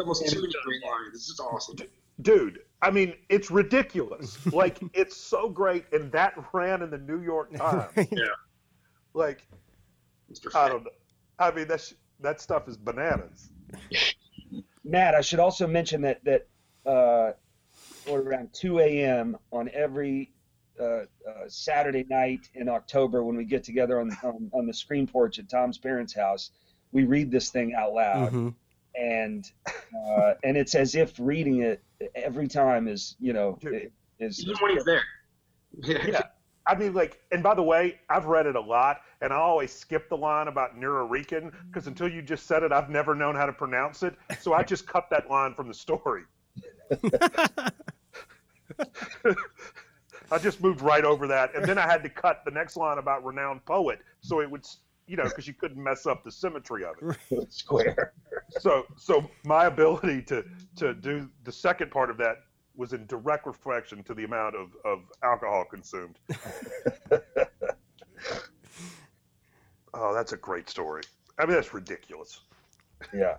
[0.00, 1.12] Almost too many great lines.
[1.12, 1.76] This is awesome.
[2.22, 7.20] dude i mean it's ridiculous like it's so great and that ran in the new
[7.20, 8.22] york times yeah.
[9.14, 9.48] like
[10.54, 10.90] i don't know
[11.40, 13.50] i mean that's that stuff is bananas
[14.84, 16.46] Matt, I should also mention that that
[16.86, 17.32] uh,
[18.08, 19.36] or around 2 a.m.
[19.52, 20.30] on every
[20.80, 21.04] uh, uh,
[21.48, 25.48] Saturday night in October when we get together on, on on the screen porch at
[25.48, 26.50] Tom's parents' house,
[26.92, 28.54] we read this thing out loud, Mhm.
[28.96, 31.82] and uh, and it's as if reading it
[32.14, 33.92] every time is you know Dude.
[34.18, 35.02] is Even when he's there.
[35.82, 36.06] Yeah.
[36.06, 36.22] yeah
[36.68, 39.72] i mean like and by the way i've read it a lot and i always
[39.72, 43.44] skip the line about Nuyorican because until you just said it i've never known how
[43.44, 46.22] to pronounce it so i just cut that line from the story
[50.30, 52.98] I just moved right over that, and then I had to cut the next line
[52.98, 54.66] about renowned poet, so it would,
[55.06, 56.96] you know, because you couldn't mess up the symmetry of
[57.30, 57.52] it.
[57.52, 58.12] square.
[58.48, 60.44] So, so my ability to
[60.76, 62.38] to do the second part of that
[62.76, 66.18] was in direct reflection to the amount of of alcohol consumed.
[69.94, 71.02] oh, that's a great story.
[71.38, 72.40] I mean, that's ridiculous.
[73.12, 73.36] Yeah.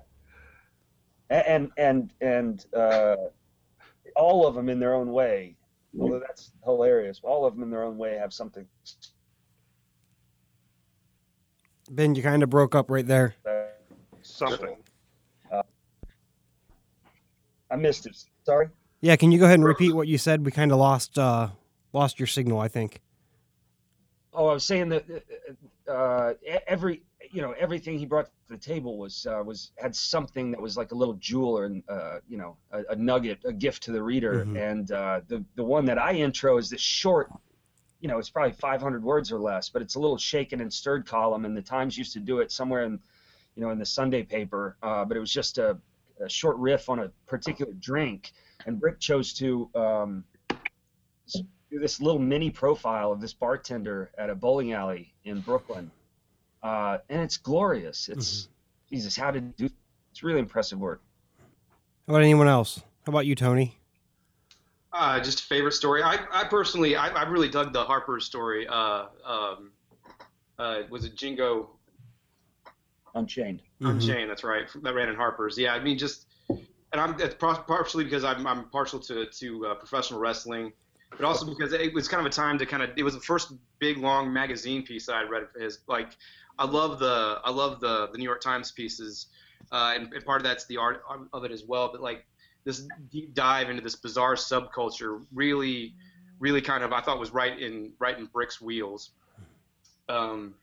[1.30, 3.16] A- And and and uh,
[4.16, 5.56] all of them in their own way,
[6.00, 7.20] although that's hilarious.
[7.24, 8.66] All of them in their own way have something.
[11.90, 13.36] Ben, you kind of broke up right there.
[13.44, 13.72] that-
[14.22, 14.76] Something.
[17.72, 18.16] I missed it.
[18.44, 18.70] Sorry.
[19.02, 20.46] Yeah, can you go ahead and repeat what you said?
[20.46, 21.50] We kind of lost uh,
[21.94, 23.02] lost your signal, I think.
[24.34, 25.06] Oh, I was saying that
[25.88, 27.02] uh, e- every
[27.36, 30.78] you know everything he brought to the table was uh, was had something that was
[30.78, 34.02] like a little jewel or uh, you know a, a nugget, a gift to the
[34.02, 34.46] reader.
[34.46, 34.72] Mhm.
[34.72, 37.30] And uh, the the one that I intro is this short,
[38.00, 41.06] you know, it's probably 500 words or less, but it's a little shaken and stirred
[41.06, 41.44] column.
[41.44, 43.00] And the Times used to do it somewhere in,
[43.56, 44.78] you know, in the Sunday paper.
[44.82, 45.78] Uh, but it was just a,
[46.22, 48.32] a short riff on a particular drink,
[48.66, 49.70] and Brick chose to.
[49.76, 50.24] Um,
[51.72, 55.90] do this little mini profile of this bartender at a bowling alley in Brooklyn,
[56.66, 58.10] uh, and it's glorious.
[58.10, 58.50] It's
[58.90, 59.70] Jesus, how did do?
[60.12, 61.02] It's really impressive work.
[62.08, 62.80] How about anyone else?
[63.06, 63.78] How about you, Tony?
[64.92, 66.02] Uh, just a favorite story.
[66.02, 68.66] I, I personally, I, I really dug the Harper story.
[68.68, 69.72] Uh, um,
[70.58, 71.72] uh, was it Jingo
[73.14, 73.62] Unchained.
[73.82, 73.92] Mhm.
[73.92, 74.30] Unchained?
[74.30, 74.68] That's right.
[74.82, 75.58] That ran in Harper's.
[75.58, 79.76] Yeah, I mean, just, and I'm it's partially because I'm, I'm partial to to uh,
[79.76, 80.74] professional wrestling,
[81.18, 82.92] but also because it was kind of a time to kind of.
[82.98, 85.80] It was the first big long magazine piece that I read of his.
[85.88, 86.16] Like,
[86.60, 89.28] I love the I love the the New York Times pieces,
[89.72, 91.90] uh, and, and part of that's the art of it as well.
[91.92, 92.26] But like
[92.64, 95.94] this deep dive into this bizarre subculture really
[96.40, 99.12] really kind of I thought was right in right in Brick's wheels.
[100.10, 100.56] Um,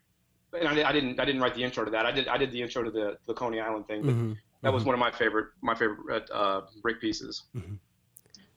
[0.52, 2.06] and I, I didn't I didn't write the intro to that.
[2.06, 4.02] I did I did the intro to the the Coney Island thing.
[4.02, 4.36] But Mhm.
[4.62, 7.42] That was one of my favorite my favorite uh, Brick pieces.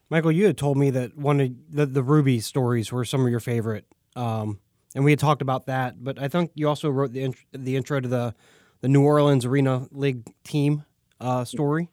[0.09, 3.29] Michael, you had told me that one of the, the Ruby stories were some of
[3.29, 4.59] your favorite, um,
[4.93, 6.03] and we had talked about that.
[6.03, 8.35] But I think you also wrote the int- the intro to the
[8.81, 10.83] the New Orleans Arena League team
[11.19, 11.89] uh, story.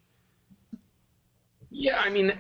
[1.70, 2.34] Yeah, I mean,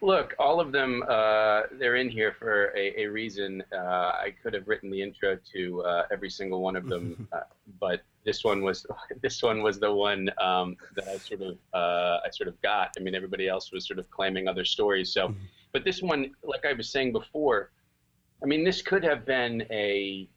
[0.00, 3.62] look, all of them, uh, they're in here for a, a reason.
[3.72, 7.40] Uh, I could have written the intro to uh, every single one of them, uh,
[7.78, 8.86] but this one was
[9.22, 12.90] this one was the one um, that I sort of uh, I sort of got.
[12.98, 15.12] I mean, everybody else was sort of claiming other stories.
[15.12, 15.34] So,
[15.72, 17.70] but this one, like I was saying before,
[18.42, 20.28] I mean, this could have been a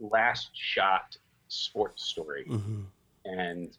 [0.00, 1.16] last shot
[1.48, 2.80] sports story Mm-hmm.
[3.26, 3.76] and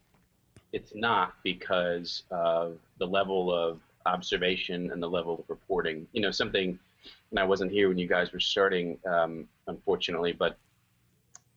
[0.74, 6.08] it's not because of the level of observation and the level of reporting.
[6.14, 6.78] You know, something,
[7.30, 10.58] and I wasn't here when you guys were starting, um, unfortunately, but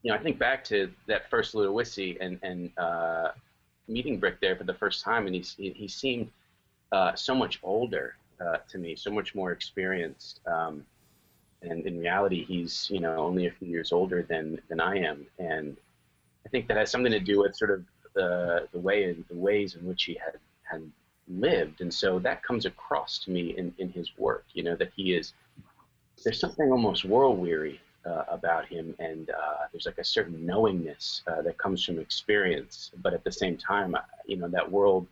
[0.07, 3.33] you know, I think back to that first Ludowici and and uh,
[3.89, 6.31] meeting Brick there for the first time, and he he, he seemed
[6.93, 10.39] uh, so much older uh, to me, so much more experienced.
[10.47, 10.87] Um,
[11.63, 15.27] and in reality, he's you know only a few years older than than I am,
[15.41, 15.77] and
[16.47, 19.35] I think that has something to do with sort of the the way and the
[19.37, 20.89] ways in which he had had
[21.27, 24.45] lived, and so that comes across to me in in his work.
[24.53, 25.33] You know that he is
[26.23, 31.23] there's something almost world weary uh, about him, and uh, there's like a certain knowingness
[31.27, 35.07] uh, that comes from experience, but at the same time, uh, you know that world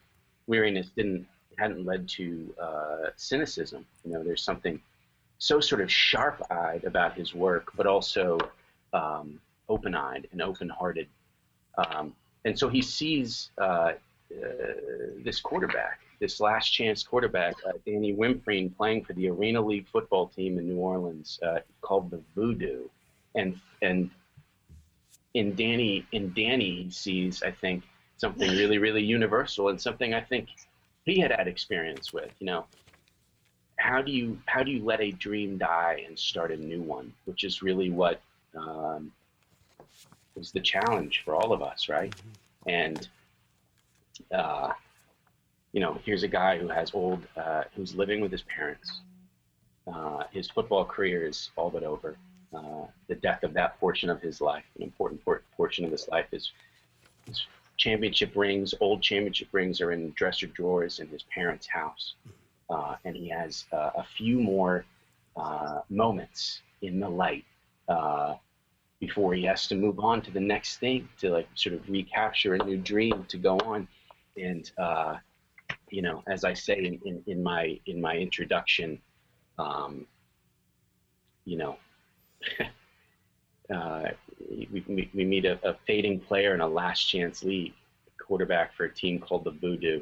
[0.47, 1.27] weariness didn't
[1.59, 3.85] hadn't led to uh, cynicism.
[4.05, 4.81] You know, there's something
[5.39, 8.39] so sort of sharp-eyed about his work, but also
[8.93, 11.07] um, open-eyed and open-hearted.
[11.77, 13.93] Um, and so he sees uh,
[15.25, 20.27] this quarterback, this last chance quarterback, uh, Danny Wimprine, playing for the Arena League football
[20.27, 22.89] team in New Orleans uh, called the Voodoo.
[23.35, 24.11] and and
[25.35, 27.85] in Danny in Danny he sees I think
[28.17, 30.49] something really really universal and something I think
[31.05, 32.33] he had had experience with.
[32.39, 32.65] You know,
[33.79, 37.13] how do you how do you let a dream die and start a new one?
[37.27, 38.23] Which is really what
[38.57, 39.13] um,
[40.55, 42.15] the challenge for all of us, right?
[42.67, 43.07] And
[44.33, 44.73] uh,
[45.75, 49.01] you know, here's a guy who has old, uh, who's living with his parents.
[49.93, 52.17] Uh, his football career is all but over.
[52.57, 55.21] Uh, the death of that portion of his life, an important
[55.57, 56.53] portion of his life, is
[57.27, 57.45] his
[57.77, 62.15] championship rings, old championship rings, are in dresser drawers in his parents' house,
[62.71, 64.85] uh, and he has uh, a few more
[65.37, 67.45] uh, moments in the light
[69.01, 72.55] before he has to move on to the next thing to like sort of recapture
[72.55, 73.87] a new dream to go on
[74.37, 75.17] and uh,
[75.95, 78.99] you know, as I say in, in, in my in my introduction,
[79.61, 80.07] um,
[81.45, 81.77] you know,
[83.75, 84.09] uh,
[84.51, 87.75] we, we meet a, a, fading player in a last chance league,
[88.19, 90.01] quarterback for a team called the Voodoo,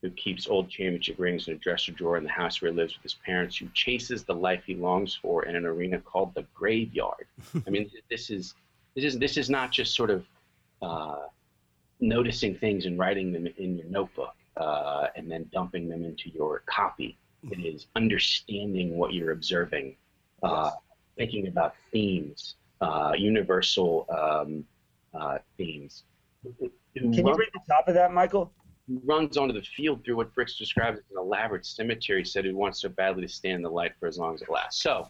[0.00, 2.94] who keeps old championship rings in a dresser drawer in the house where he lives
[2.94, 6.46] with his parents, who chases the life he longs for in an arena called the
[6.54, 7.26] Graveyard.
[7.66, 8.54] I mean, this is
[8.94, 10.24] this is this is not just sort of
[10.80, 11.26] uh,
[12.00, 16.62] noticing things and writing them in your notebook uh, and then dumping them into your
[16.66, 17.18] copy.
[17.50, 19.96] It is understanding what you're observing,
[20.42, 20.70] uh,
[21.16, 24.64] thinking about themes, uh, universal um,
[25.18, 26.04] uh, themes.
[26.52, 28.52] Can you read the top of that, Michael?
[29.04, 32.24] runs onto the field through what Bricks describes as an elaborate cemetery.
[32.24, 34.48] Said he wants so badly to stand in the light for as long as it
[34.48, 34.82] lasts.
[34.82, 35.08] So,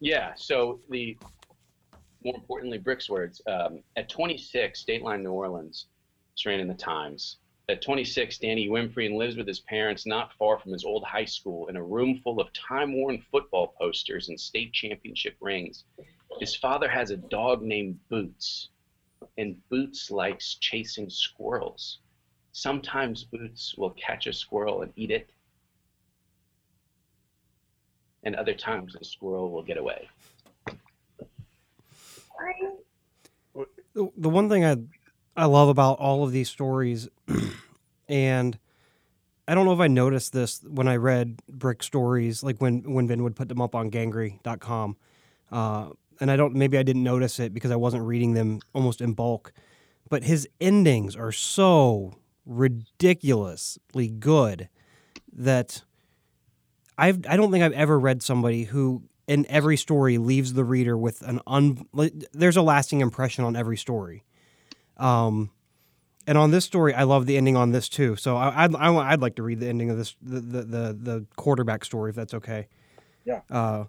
[0.00, 0.32] yeah.
[0.36, 1.16] So the
[2.24, 3.40] more importantly, Bricks' words.
[3.46, 5.86] Um, at 26, Dateline New Orleans
[6.44, 7.36] ran in the Times.
[7.66, 11.68] At 26, Danny Wimprine lives with his parents not far from his old high school
[11.68, 15.84] in a room full of time-worn football posters and state championship rings.
[16.40, 18.68] His father has a dog named Boots,
[19.38, 22.00] and Boots likes chasing squirrels.
[22.52, 25.30] Sometimes Boots will catch a squirrel and eat it,
[28.24, 30.06] and other times the squirrel will get away.
[33.94, 34.76] The one thing I
[35.36, 37.08] I love about all of these stories,
[38.08, 38.58] and
[39.46, 43.08] I don't know if I noticed this when I read Brick stories, like when when
[43.08, 44.96] Vin would put them up on Gangrey.com.
[45.50, 49.00] Uh, and I don't maybe I didn't notice it because I wasn't reading them almost
[49.00, 49.52] in bulk.
[50.08, 52.14] But his endings are so
[52.46, 54.68] ridiculously good
[55.32, 55.82] that
[56.96, 60.96] I've I don't think I've ever read somebody who in every story leaves the reader
[60.96, 61.86] with an un
[62.32, 64.24] there's a lasting impression on every story.
[64.96, 65.50] Um,
[66.26, 68.16] and on this story, I love the ending on this too.
[68.16, 70.98] So I, I'd, I, would like to read the ending of this, the, the, the,
[70.98, 72.68] the quarterback story, if that's okay.
[73.24, 73.40] Yeah.
[73.50, 73.84] Uh,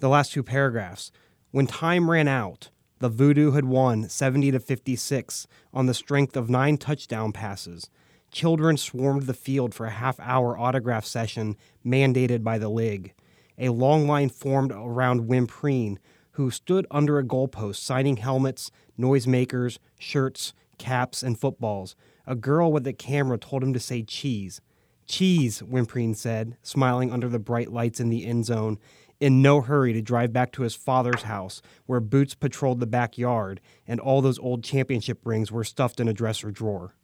[0.00, 1.10] the last two paragraphs.
[1.50, 6.50] When time ran out, the Voodoo had won 70 to 56 on the strength of
[6.50, 7.88] nine touchdown passes.
[8.30, 13.14] Children swarmed the field for a half hour autograph session mandated by the league.
[13.56, 15.98] A long line formed around Wimprine,
[16.38, 21.96] who stood under a goalpost signing helmets, noisemakers, shirts, caps, and footballs.
[22.28, 24.60] A girl with a camera told him to say cheese.
[25.04, 28.78] Cheese, Wimprine said, smiling under the bright lights in the end zone,
[29.18, 33.60] in no hurry to drive back to his father's house, where Boots patrolled the backyard
[33.88, 36.94] and all those old championship rings were stuffed in a dresser drawer.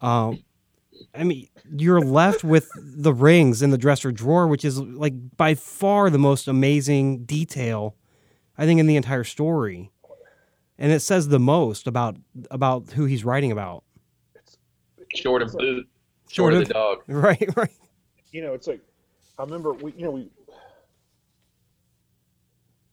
[0.00, 0.42] Um,
[1.14, 5.54] I mean, you're left with the rings in the dresser drawer, which is like by
[5.54, 7.94] far the most amazing detail,
[8.56, 9.90] I think, in the entire story
[10.78, 12.16] and it says the most about
[12.50, 13.84] about who he's writing about.
[15.14, 15.86] Short of boot,
[16.28, 16.98] short, short of, the dog.
[17.06, 17.70] Right, right.
[18.32, 18.80] You know, it's like
[19.38, 20.28] I remember we, you know, we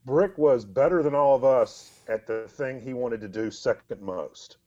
[0.06, 4.02] Brick was better than all of us at the thing he wanted to do second
[4.02, 4.58] most,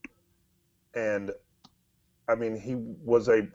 [0.94, 1.30] and
[2.28, 3.46] I mean, he was a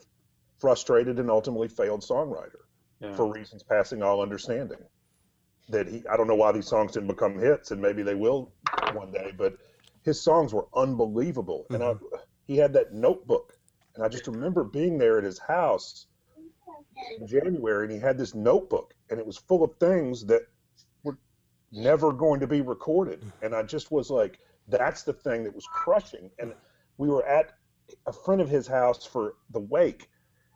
[0.60, 2.64] frustrated and ultimately failed songwriter
[3.00, 3.16] yeah.
[3.16, 4.80] for reasons passing all understanding
[5.70, 8.52] that he I don't know why these songs didn't become hits and maybe they will
[8.94, 9.58] one day, but
[10.04, 11.66] his songs were unbelievable.
[11.66, 11.76] Mm-hmm.
[11.76, 12.16] And I, mm-hmm.
[12.48, 13.58] he had that notebook.
[13.96, 16.08] And I just remember being there at his house
[17.20, 20.42] in January and he had this notebook and it was full of things that
[21.04, 21.18] were
[21.72, 23.24] never going to be recorded.
[23.42, 26.30] And I just was like, that's the thing that was crushing.
[26.40, 26.54] And
[26.98, 27.54] we were at
[28.08, 30.10] a friend of his house for the wake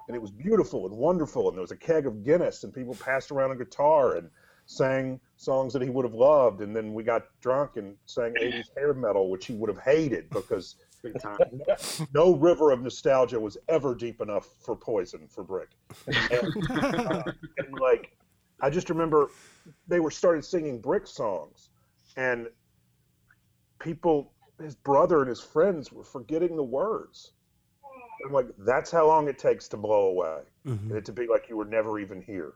[0.07, 1.47] and it was beautiful and wonderful.
[1.47, 4.29] And there was a keg of Guinness and people passed around a guitar and
[4.65, 8.69] sang songs that he would have loved, and then we got drunk and sang 80s
[8.77, 10.75] hair metal, which he would have hated because
[12.13, 15.69] no river of nostalgia was ever deep enough for Poison for Brick.
[16.07, 17.23] And, uh,
[17.57, 18.15] and like,
[18.61, 19.29] I just remember
[19.87, 21.69] they were started singing Brick songs,
[22.15, 22.47] and
[23.79, 27.33] people, his brother and his friends were forgetting the words.
[28.25, 30.89] I'm like, that's how long it takes to blow away, Mhm.
[30.89, 32.53] and it to be like you were never even here.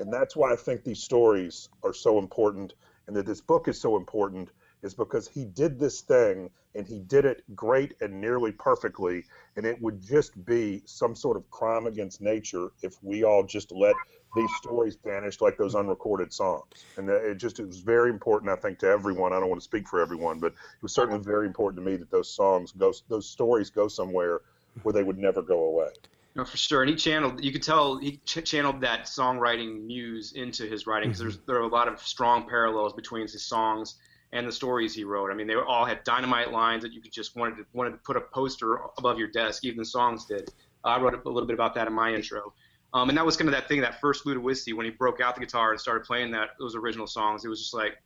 [0.00, 2.74] And that's why I think these stories are so important,
[3.06, 4.50] and that this book is so important,
[4.82, 9.24] is because he did this thing and he did it great and nearly perfectly,
[9.56, 13.72] and it would just be some sort of crime against nature if we all just
[13.72, 13.94] let
[14.34, 16.84] these stories vanish like those unrecorded songs.
[16.98, 19.32] And it just it was very important, I think, to everyone.
[19.32, 21.96] I don't want to speak for everyone, but it was certainly very important to me
[21.96, 24.42] that those songs go, those stories go somewhere
[24.82, 25.88] where they would never go away.
[26.36, 26.82] No, for sure.
[26.82, 31.08] And he channeled, you could tell he ch- channeled that songwriting muse into his writing
[31.08, 33.94] because there's there are a lot of strong parallels between his songs
[34.32, 35.30] and the stories he wrote.
[35.30, 37.96] I mean, they all had dynamite lines that you could just wanted to wanted to
[37.96, 39.64] put a poster above your desk.
[39.64, 40.50] Even the songs did.
[40.84, 42.52] I wrote a little bit about that in my intro.
[42.92, 45.20] Um, and that was kind of that thing, that first Luda Ludowici, when he broke
[45.22, 47.46] out the guitar and started playing that those original songs.
[47.46, 47.96] It was just like,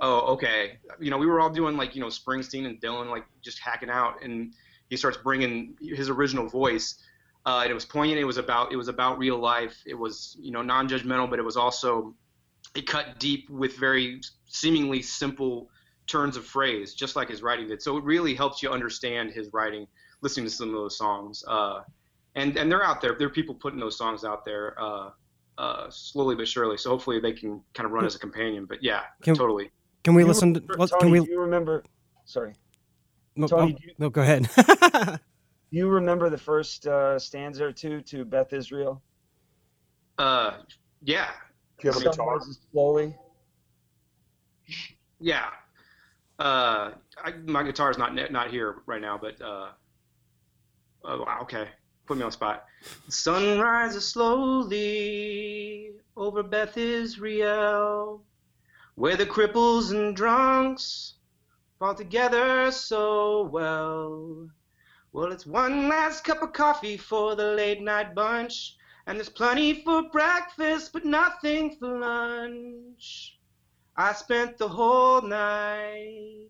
[0.00, 0.78] oh, okay.
[0.98, 3.90] You know, we were all doing like you know Springsteen and Dylan, like just hacking
[3.90, 4.54] out, and
[4.88, 7.02] he starts bringing his original voice.
[7.46, 8.20] Uh, and it was poignant.
[8.20, 9.76] It was about it was about real life.
[9.86, 12.14] It was you know non-judgmental, but it was also
[12.74, 15.70] it cut deep with very seemingly simple
[16.08, 17.80] turns of phrase, just like his writing did.
[17.80, 19.86] So it really helps you understand his writing,
[20.22, 21.44] listening to some of those songs.
[21.46, 21.80] Uh,
[22.34, 23.14] and and they're out there.
[23.16, 25.10] There are people putting those songs out there uh,
[25.56, 26.76] uh, slowly but surely.
[26.76, 28.66] So hopefully they can kind of run as a companion.
[28.66, 29.70] But yeah, Can- totally.
[30.02, 30.54] Can we You listen?
[30.54, 31.20] To, remember- let's- Tony, can we?
[31.26, 31.84] do you remember?
[32.24, 32.54] Sorry.
[33.36, 34.48] No, Tony, oh, you- no, go ahead.
[35.70, 39.02] Do you remember the first uh, stanza or two to Beth Israel?
[40.18, 40.58] Uh,
[41.02, 41.30] yeah,
[41.78, 42.36] Do you have a Sun guitar?
[42.36, 43.14] rises slowly.
[45.20, 45.46] yeah.
[46.38, 46.92] Uh,
[47.24, 49.68] I, my guitar's not not here right now, but uh,
[51.04, 51.66] oh, wow, okay,
[52.06, 52.64] put me on the spot.
[53.06, 58.22] The sun rises slowly over Beth Israel,
[58.96, 61.14] where the cripples and drunks
[61.78, 64.48] fall together so well.
[65.16, 69.82] Well, it's one last cup of coffee for the late night bunch, and there's plenty
[69.82, 73.38] for breakfast, but nothing for lunch.
[73.96, 76.48] I spent the whole night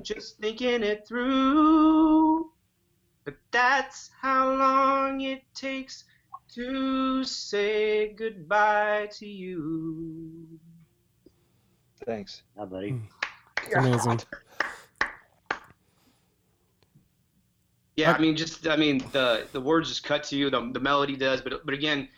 [0.00, 2.52] just thinking it through.
[3.26, 6.04] But that's how long it takes
[6.54, 10.58] to say goodbye to you.
[12.06, 12.44] Thanks.
[12.56, 12.92] Hi, buddy.
[12.92, 13.04] Hmm.
[13.62, 14.20] It's amazing.
[17.96, 20.50] Yeah, I mean, just I mean, the the words just cut to you.
[20.50, 22.08] The, the melody does, but but again,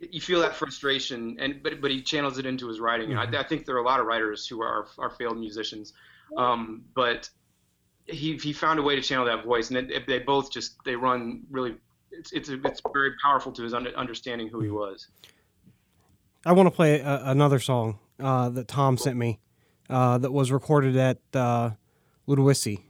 [0.00, 3.10] you feel that frustration, and but but he channels it into his writing.
[3.12, 5.92] And I, I think there are a lot of writers who are are failed musicians,
[6.38, 7.28] um, but
[8.06, 10.96] he he found a way to channel that voice, and it, they both just they
[10.96, 11.76] run really.
[12.10, 15.08] It's it's it's very powerful to his under, understanding who he was.
[16.46, 19.40] I want to play a, another song uh, that Tom sent me
[19.90, 21.72] uh, that was recorded at uh,
[22.26, 22.84] Ludowici,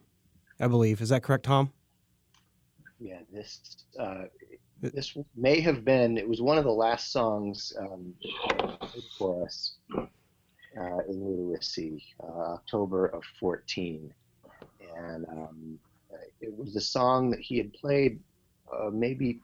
[0.61, 1.01] I believe.
[1.01, 1.73] Is that correct, Tom?
[3.01, 3.61] Yeah, this
[3.99, 4.25] uh,
[4.81, 6.19] this may have been.
[6.19, 8.15] It was one of the last songs um,
[9.17, 14.13] for us uh, in Ludowici, uh, October of 14,
[14.97, 15.79] and um,
[16.41, 18.19] it was a song that he had played
[18.73, 19.41] uh, maybe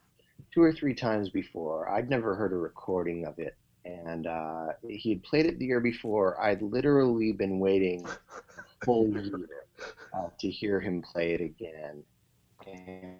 [0.52, 1.88] two or three times before.
[1.88, 5.80] I'd never heard a recording of it, and uh, he had played it the year
[5.80, 6.40] before.
[6.40, 9.48] I'd literally been waiting a full year
[10.12, 12.02] uh, to hear him play it again
[12.66, 13.18] and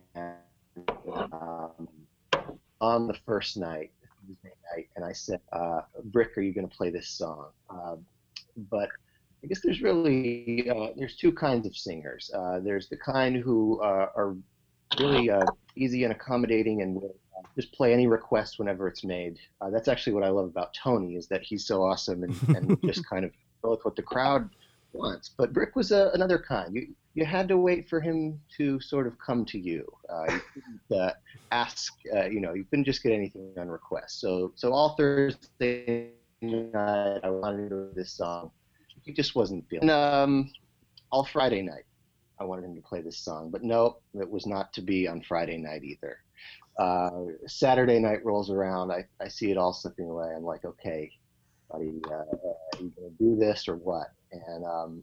[1.33, 1.89] um,
[2.81, 3.91] on the first night,
[4.27, 8.05] Tuesday night, and I said, uh, "Brick, are you going to play this song?" Um,
[8.71, 8.89] but
[9.43, 12.31] I guess there's really uh, there's two kinds of singers.
[12.35, 14.37] Uh, there's the kind who uh, are
[14.99, 15.45] really uh,
[15.77, 19.39] easy and accommodating and will uh, just play any request whenever it's made.
[19.61, 22.83] Uh, that's actually what I love about Tony is that he's so awesome and, and
[22.83, 23.33] just kind of
[23.63, 24.49] go with what the crowd
[24.95, 25.31] wants.
[25.37, 26.75] But Brick was a, another kind.
[26.75, 29.87] You you had to wait for him to sort of come to you.
[30.09, 31.13] Uh, you couldn't uh,
[31.53, 31.93] ask.
[32.15, 34.21] Uh, you know, you couldn't just get anything on request.
[34.21, 38.51] So so all Thursday night, I wanted to do this song.
[39.05, 39.91] He just wasn't feeling.
[39.91, 40.51] Um,
[41.13, 41.85] all Friday night,
[42.41, 45.23] I wanted him to play this song, but no, it was not to be on
[45.23, 46.19] Friday night either.
[46.79, 50.33] Uh, Saturday night rolls around, I, I see it all slipping away.
[50.35, 51.11] I'm like, okay,
[51.71, 54.09] buddy, uh, are you gonna do this or what?
[54.47, 55.03] And um,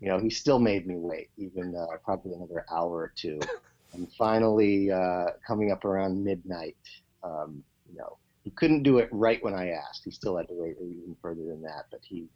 [0.00, 3.40] you know, he still made me wait, even uh, probably another hour or two.
[3.94, 6.76] And finally, uh, coming up around midnight,
[7.22, 10.04] um, you know, he couldn't do it right when I asked.
[10.04, 11.86] He still had to wait even further than that.
[11.90, 12.26] But he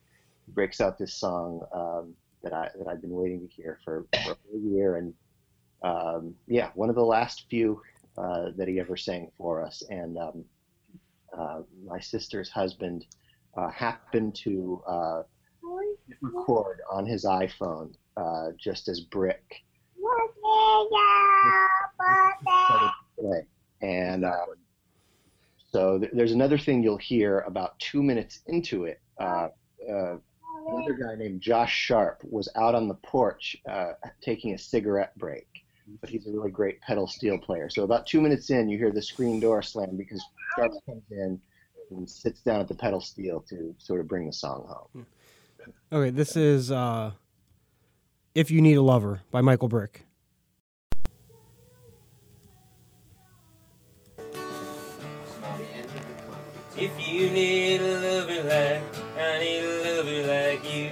[0.48, 4.32] breaks out this song um, that I that I've been waiting to hear for, for
[4.32, 5.14] a year, and
[5.82, 7.82] um, yeah, one of the last few
[8.16, 9.82] uh, that he ever sang for us.
[9.90, 10.44] And um,
[11.36, 13.06] uh, my sister's husband
[13.56, 14.82] uh, happened to
[16.20, 19.62] record on his iPhone uh, just as Brick.
[23.80, 24.46] And uh,
[25.70, 29.00] so th- there's another thing you'll hear about two minutes into it.
[29.18, 29.48] Uh,
[29.88, 30.16] uh,
[30.68, 35.46] another guy named Josh Sharp was out on the porch uh, taking a cigarette break,
[36.00, 37.68] but he's a really great pedal steel player.
[37.70, 40.22] So about two minutes in, you hear the screen door slam because
[40.56, 41.40] Sharp comes in
[41.90, 45.06] and sits down at the pedal steel to sort of bring the song home.
[45.92, 47.12] Okay, this is uh,
[48.34, 50.06] "If You Need a Lover" by Michael Brick.
[56.74, 58.82] If you need a lover like
[59.16, 60.90] I need a lover like you,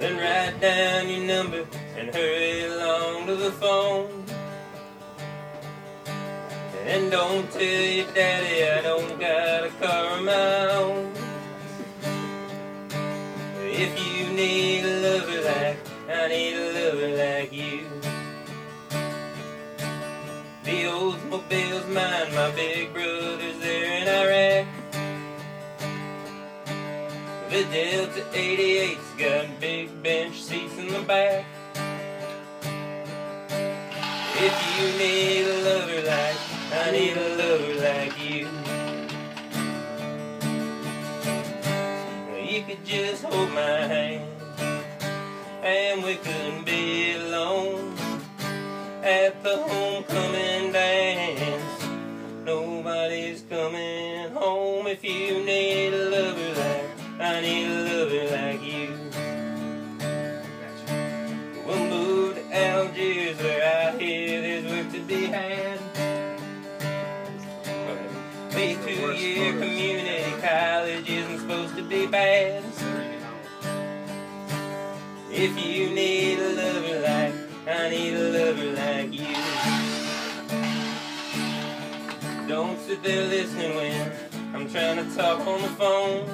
[0.00, 1.64] then write down your number
[1.96, 4.24] and hurry along to the phone.
[6.84, 11.17] And don't tell your daddy I don't got a car of my own.
[13.80, 15.78] If you need a lover like
[16.10, 17.86] I need a lover like you.
[20.64, 24.66] The Oldsmobile's mine, my big brother's there in Iraq.
[27.50, 31.44] The Delta 88's got big bench seats in the back.
[34.40, 36.36] If you need a lover like
[36.72, 38.17] I need a lover like
[42.78, 44.24] could just hold my hand,
[45.62, 47.96] and we couldn't be alone
[49.02, 51.84] at the homecoming dance.
[52.44, 58.94] Nobody's coming home if you need a lover like I need a lover like you.
[61.66, 65.80] We'll move to Algiers where I hear there's work to be had.
[68.54, 70.08] Be two year community
[70.40, 72.67] college isn't supposed to be bad.
[75.40, 77.32] If you need a lover like
[77.68, 79.36] I need a lover like you.
[82.48, 84.12] Don't sit there listening when
[84.52, 86.28] I'm trying to talk on the phone.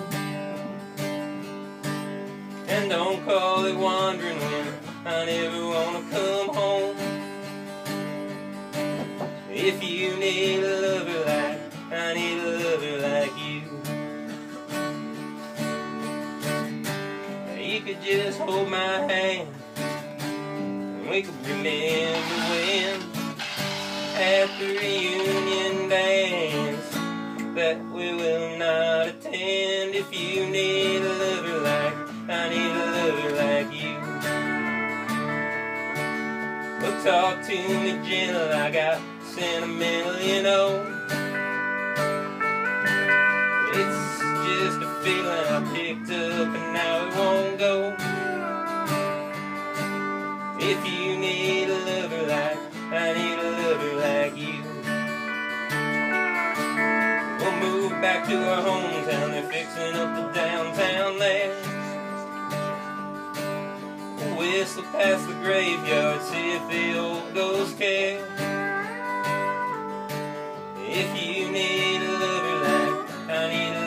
[2.67, 4.69] And don't call it wandering when
[5.05, 6.97] I never wanna come home.
[9.51, 11.14] If you need a lover
[18.17, 18.79] just hold my
[19.11, 23.01] hand and we could remember when
[24.15, 26.91] at the reunion dance
[27.57, 31.95] that we will not attend if you need a lover like
[32.29, 33.99] I need a lover like you.
[36.81, 40.67] Well, talk to me gentle, I got sentimental, you know.
[43.77, 44.05] It's
[44.47, 48.04] just a feeling I picked up and now it won't go.
[50.77, 52.59] If you need a lover like
[52.91, 54.61] I need a lover like you.
[57.39, 61.55] We'll move back to our hometown, they're fixing up the downtown there.
[64.19, 68.19] We'll whistle past the graveyard, see if the old ghosts care.
[70.79, 73.84] If you need a lover like I need a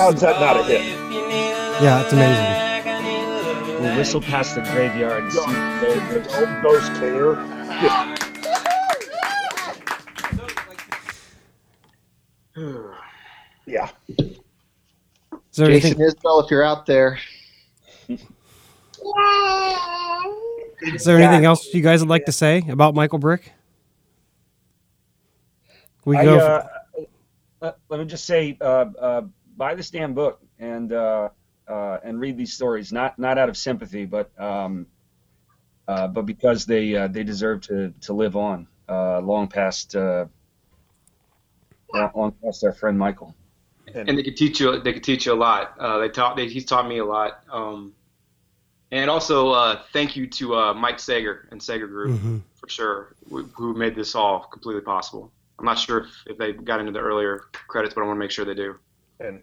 [0.00, 0.80] How's that not a hit?
[0.80, 2.42] if you need a lover Yeah, it's amazing.
[2.42, 6.62] like I need a lover We'll whistle past the graveyard and see the Those old
[6.62, 7.36] ghost care.
[13.66, 13.90] Yeah.
[14.08, 14.38] Is
[15.54, 15.96] there Jason anything?
[15.98, 17.18] Isbell, if you're out there,
[18.08, 18.24] Is
[21.04, 23.52] there anything else you guys would like to say about Michael Brick?
[26.06, 26.38] We I, go.
[26.38, 26.66] uh,
[27.60, 29.22] let, let me just say, uh, uh,
[29.60, 31.28] buy this damn book and uh,
[31.68, 32.92] uh, and read these stories.
[32.92, 34.86] Not not out of sympathy, but um,
[35.86, 40.24] uh, but because they uh, they deserve to to live on uh, long past uh,
[41.94, 43.34] long, long past our friend Michael.
[43.94, 44.80] and they could teach you.
[44.80, 45.74] They could teach you a lot.
[45.78, 46.36] Uh, they taught.
[46.36, 47.42] They, he's taught me a lot.
[47.52, 47.92] Um,
[48.92, 52.40] and also, uh, thank you to uh, Mike Sager and Sager Group Mhm.
[52.56, 55.30] for sure, who, who made this all completely possible.
[55.60, 58.18] I'm not sure if, if they got into the earlier credits, but I want to
[58.18, 58.74] make sure they do.
[59.20, 59.42] and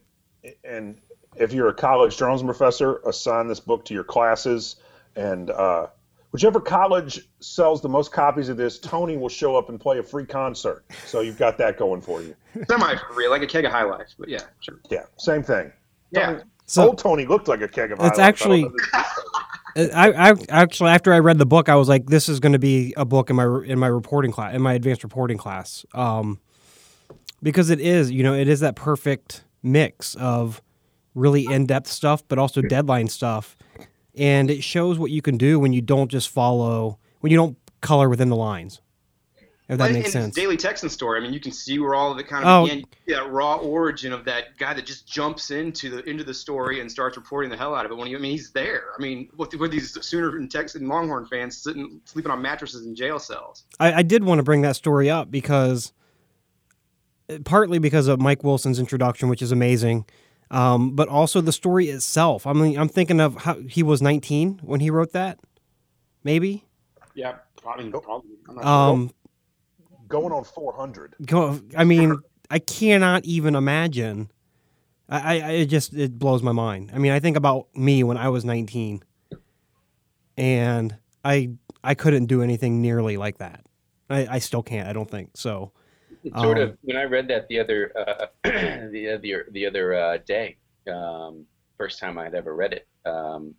[0.64, 0.98] and
[1.36, 4.78] if you're a college journalism professor, assign this book to your classes,
[5.16, 5.88] and uh,
[6.32, 10.04] whichever college sells the most copies of this, Tony will show up and play a
[10.04, 10.84] free concert.
[11.06, 12.36] So you've got that going for you.
[12.68, 14.80] Semi free, like a keg of high life, but yeah, sure.
[14.90, 15.72] Yeah, same thing.
[16.12, 16.26] Yeah.
[16.28, 18.00] Tony, So- old Tony looked like a keg of.
[18.00, 18.26] It's High Life.
[18.26, 18.72] I actually-
[19.94, 22.60] I, I actually after I read the book, I was like, this is going to
[22.60, 26.40] be a book in my in my reporting class, in my advanced reporting class, um,
[27.44, 30.62] because it is, you know, it is that perfect mix of
[31.16, 33.56] really in depth stuff, but also deadline stuff,
[34.16, 37.58] and it shows what you can do when you don't just follow, when you don't
[37.82, 38.82] color within the lines.
[39.70, 40.36] If that But makes in sense.
[40.36, 41.20] Daily Texan story.
[41.20, 42.64] I mean, you can see where all of it kind of Oh.
[42.64, 42.78] began.
[42.78, 46.34] You see that raw origin of that guy that just jumps into the into the
[46.34, 47.96] story and starts reporting the hell out of it.
[47.98, 48.86] When you, I mean, he's there.
[48.98, 52.96] I mean, with, with these Sooner and Texan Longhorn fans sitting sleeping on mattresses in
[52.96, 53.66] jail cells.
[53.78, 55.92] I, I did want to bring that story up because
[57.44, 60.06] partly because of Mike Wilson's introduction, which is amazing,
[60.52, 62.48] um, but also the story itself.
[62.48, 65.40] I mean, I'm thinking of how he was 19 when he wrote that,
[66.24, 66.66] maybe.
[67.16, 67.90] Yeah, probably.
[67.90, 68.32] probably.
[68.48, 68.72] I'm not sure.
[68.72, 69.12] Um,
[70.08, 71.16] Going on 400.
[71.26, 72.18] go, I mean,
[72.50, 74.32] I cannot even imagine.
[75.10, 76.92] I, I, I it just it blows my mind.
[76.94, 79.04] I mean, I think about me when I was 19,
[80.38, 81.50] and I
[81.84, 83.66] I couldn't do anything nearly like that.
[84.10, 84.88] I, I still can't.
[84.88, 85.74] I don't think so.
[86.28, 89.94] It's sort Um, of when I read that the other uh, the other the other
[89.96, 90.58] uh, day,
[90.92, 91.46] um,
[91.78, 93.56] first time I'd ever read it, um,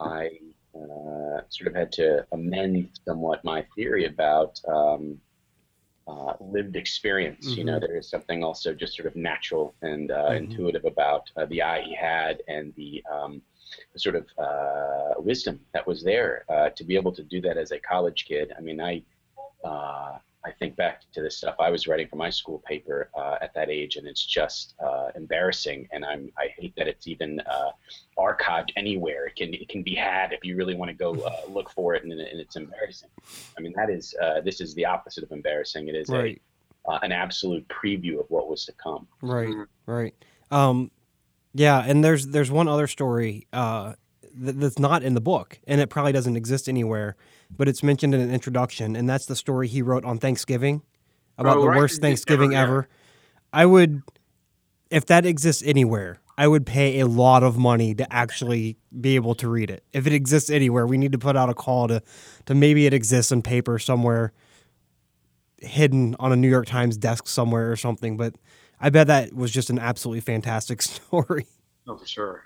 [0.00, 0.30] I
[0.74, 5.20] uh, sort of had to amend somewhat my theory about um,
[6.08, 7.56] uh, lived experience.
[7.56, 10.36] You know, there is something also just sort of natural and uh, Mhm.
[10.36, 13.42] intuitive about uh, the eye he had and the um,
[13.96, 17.72] sort of uh, wisdom that was there uh, to be able to do that as
[17.72, 18.52] a college kid.
[18.58, 19.02] I mean, I
[19.64, 23.36] uh, I think back to the stuff I was writing for my school paper uh,
[23.42, 25.86] at that age, and it's just uh, embarrassing.
[25.92, 27.70] And I'm I hate that it's even uh,
[28.18, 29.26] archived anywhere.
[29.26, 31.94] It can it can be had if you really want to go uh, look for
[31.94, 33.10] it, and, and it's embarrassing.
[33.58, 35.88] I mean, that is uh, this is the opposite of embarrassing.
[35.88, 36.40] It is Right.
[36.86, 39.06] a uh, an absolute preview of what was to come.
[39.20, 40.14] Right, right.
[40.50, 40.90] Um,
[41.52, 45.82] yeah, and there's there's one other story uh, th- that's not in the book, and
[45.82, 47.16] it probably doesn't exist anywhere,
[47.56, 50.82] but it's mentioned in an introduction, and that's the story he wrote on Thanksgiving
[51.38, 51.76] about Oh, the right.
[51.78, 52.62] worst Thanksgiving yeah.
[52.62, 52.88] ever.
[53.52, 54.02] I would,
[54.90, 59.34] if that exists anywhere, I would pay a lot of money to actually be able
[59.36, 59.84] to read it.
[59.92, 62.02] If it exists anywhere, we need to put out a call to,
[62.46, 64.32] to maybe it exists in paper somewhere,
[65.58, 68.16] hidden on a New York Times desk somewhere or something.
[68.16, 68.36] But
[68.80, 71.46] I bet that was just an absolutely fantastic story.
[71.86, 72.44] Oh, for sure.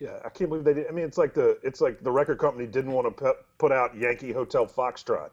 [0.00, 0.88] Yeah, I can't believe they did.
[0.88, 3.70] I mean, it's like the it's like the record company didn't want to put put
[3.72, 5.30] out Yankee Hotel Foxtrot.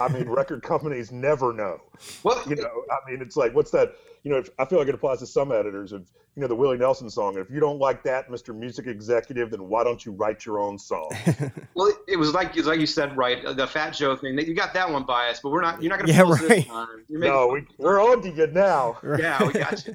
[0.00, 1.80] I mean, record companies never know.
[2.24, 3.94] Well, You know, I mean, it's like what's that?
[4.24, 6.56] You know, if, I feel like it applies to some editors of you know the
[6.56, 7.38] Willie Nelson song.
[7.38, 8.54] If you don't like that, Mr.
[8.54, 11.10] Music Executive, then why don't you write your own song?
[11.74, 13.40] Well, it- it was like it was like you said, right?
[13.56, 14.36] The Fat Joe thing.
[14.36, 15.80] You got that one biased, but we're not.
[15.80, 16.48] You're not going to Yeah, pull right.
[16.48, 16.88] this time.
[17.08, 18.98] You're no, we, we're on to you now.
[19.18, 19.94] yeah, we got you.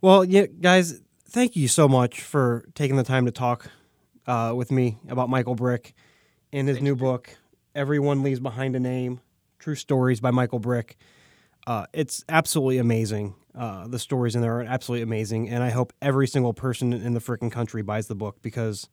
[0.00, 3.70] Well, yeah, guys, thank you so much for taking the time to talk
[4.26, 5.94] uh, with me about Michael Brick
[6.52, 6.96] and his Thank new you.
[6.96, 7.36] book,
[7.74, 9.20] Everyone Leaves Behind a Name
[9.58, 10.96] True Stories by Michael Brick.
[11.66, 13.34] Uh, it's absolutely amazing.
[13.54, 15.48] Uh, the stories in there are absolutely amazing.
[15.48, 18.88] And I hope every single person in the freaking country buys the book because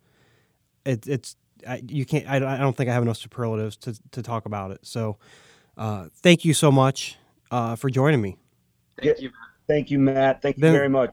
[0.85, 1.35] it, it's,
[1.67, 4.71] I, you can't, I, I don't think I have enough superlatives to, to talk about
[4.71, 4.79] it.
[4.83, 5.17] So
[5.77, 7.17] uh, thank you so much
[7.51, 8.37] uh, for joining me.
[9.01, 9.31] Thank you.
[9.67, 10.41] Thank you, Matt.
[10.41, 11.11] Thank you Then- very much.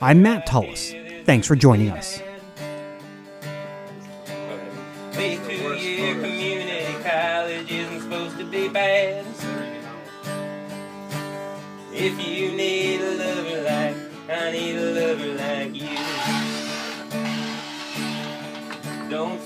[0.00, 0.94] I'm Matt Tullis.
[1.24, 2.20] Thanks for joining us.
[5.16, 6.14] Way two-year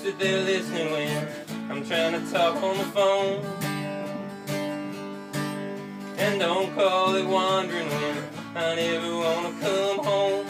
[0.03, 1.29] Don't sit there listening when
[1.71, 3.45] I'm trying to talk on the phone.
[6.19, 8.25] And don't call it wandering when
[8.57, 10.47] I never wanna come home.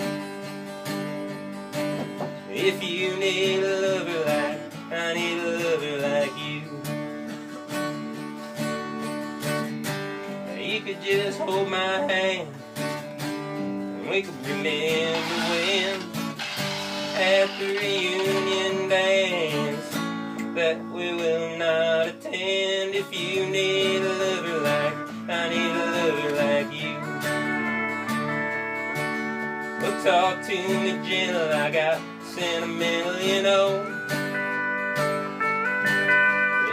[2.50, 4.58] If you need a lover like
[4.90, 6.62] I need a lover like you.
[10.62, 12.48] You could just hold my hand.
[12.76, 16.12] And we could remember when
[17.14, 19.41] at the reunion dance
[30.02, 33.86] talk to me gentle, I got sentimental, you know.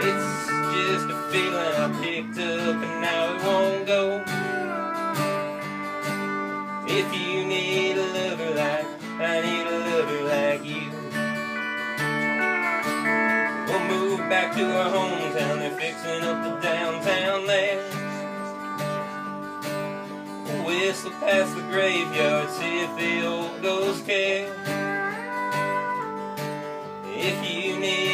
[0.02, 4.24] It's just a feeling I picked up and now it won't go.
[6.88, 8.86] If you need a lover like
[9.20, 10.90] I need a lover like you.
[13.68, 17.99] We'll move back to our hometown, they're fixing up the downtown there
[20.70, 24.46] whistle past the graveyard, see if the old ghost care.
[27.06, 28.09] If you need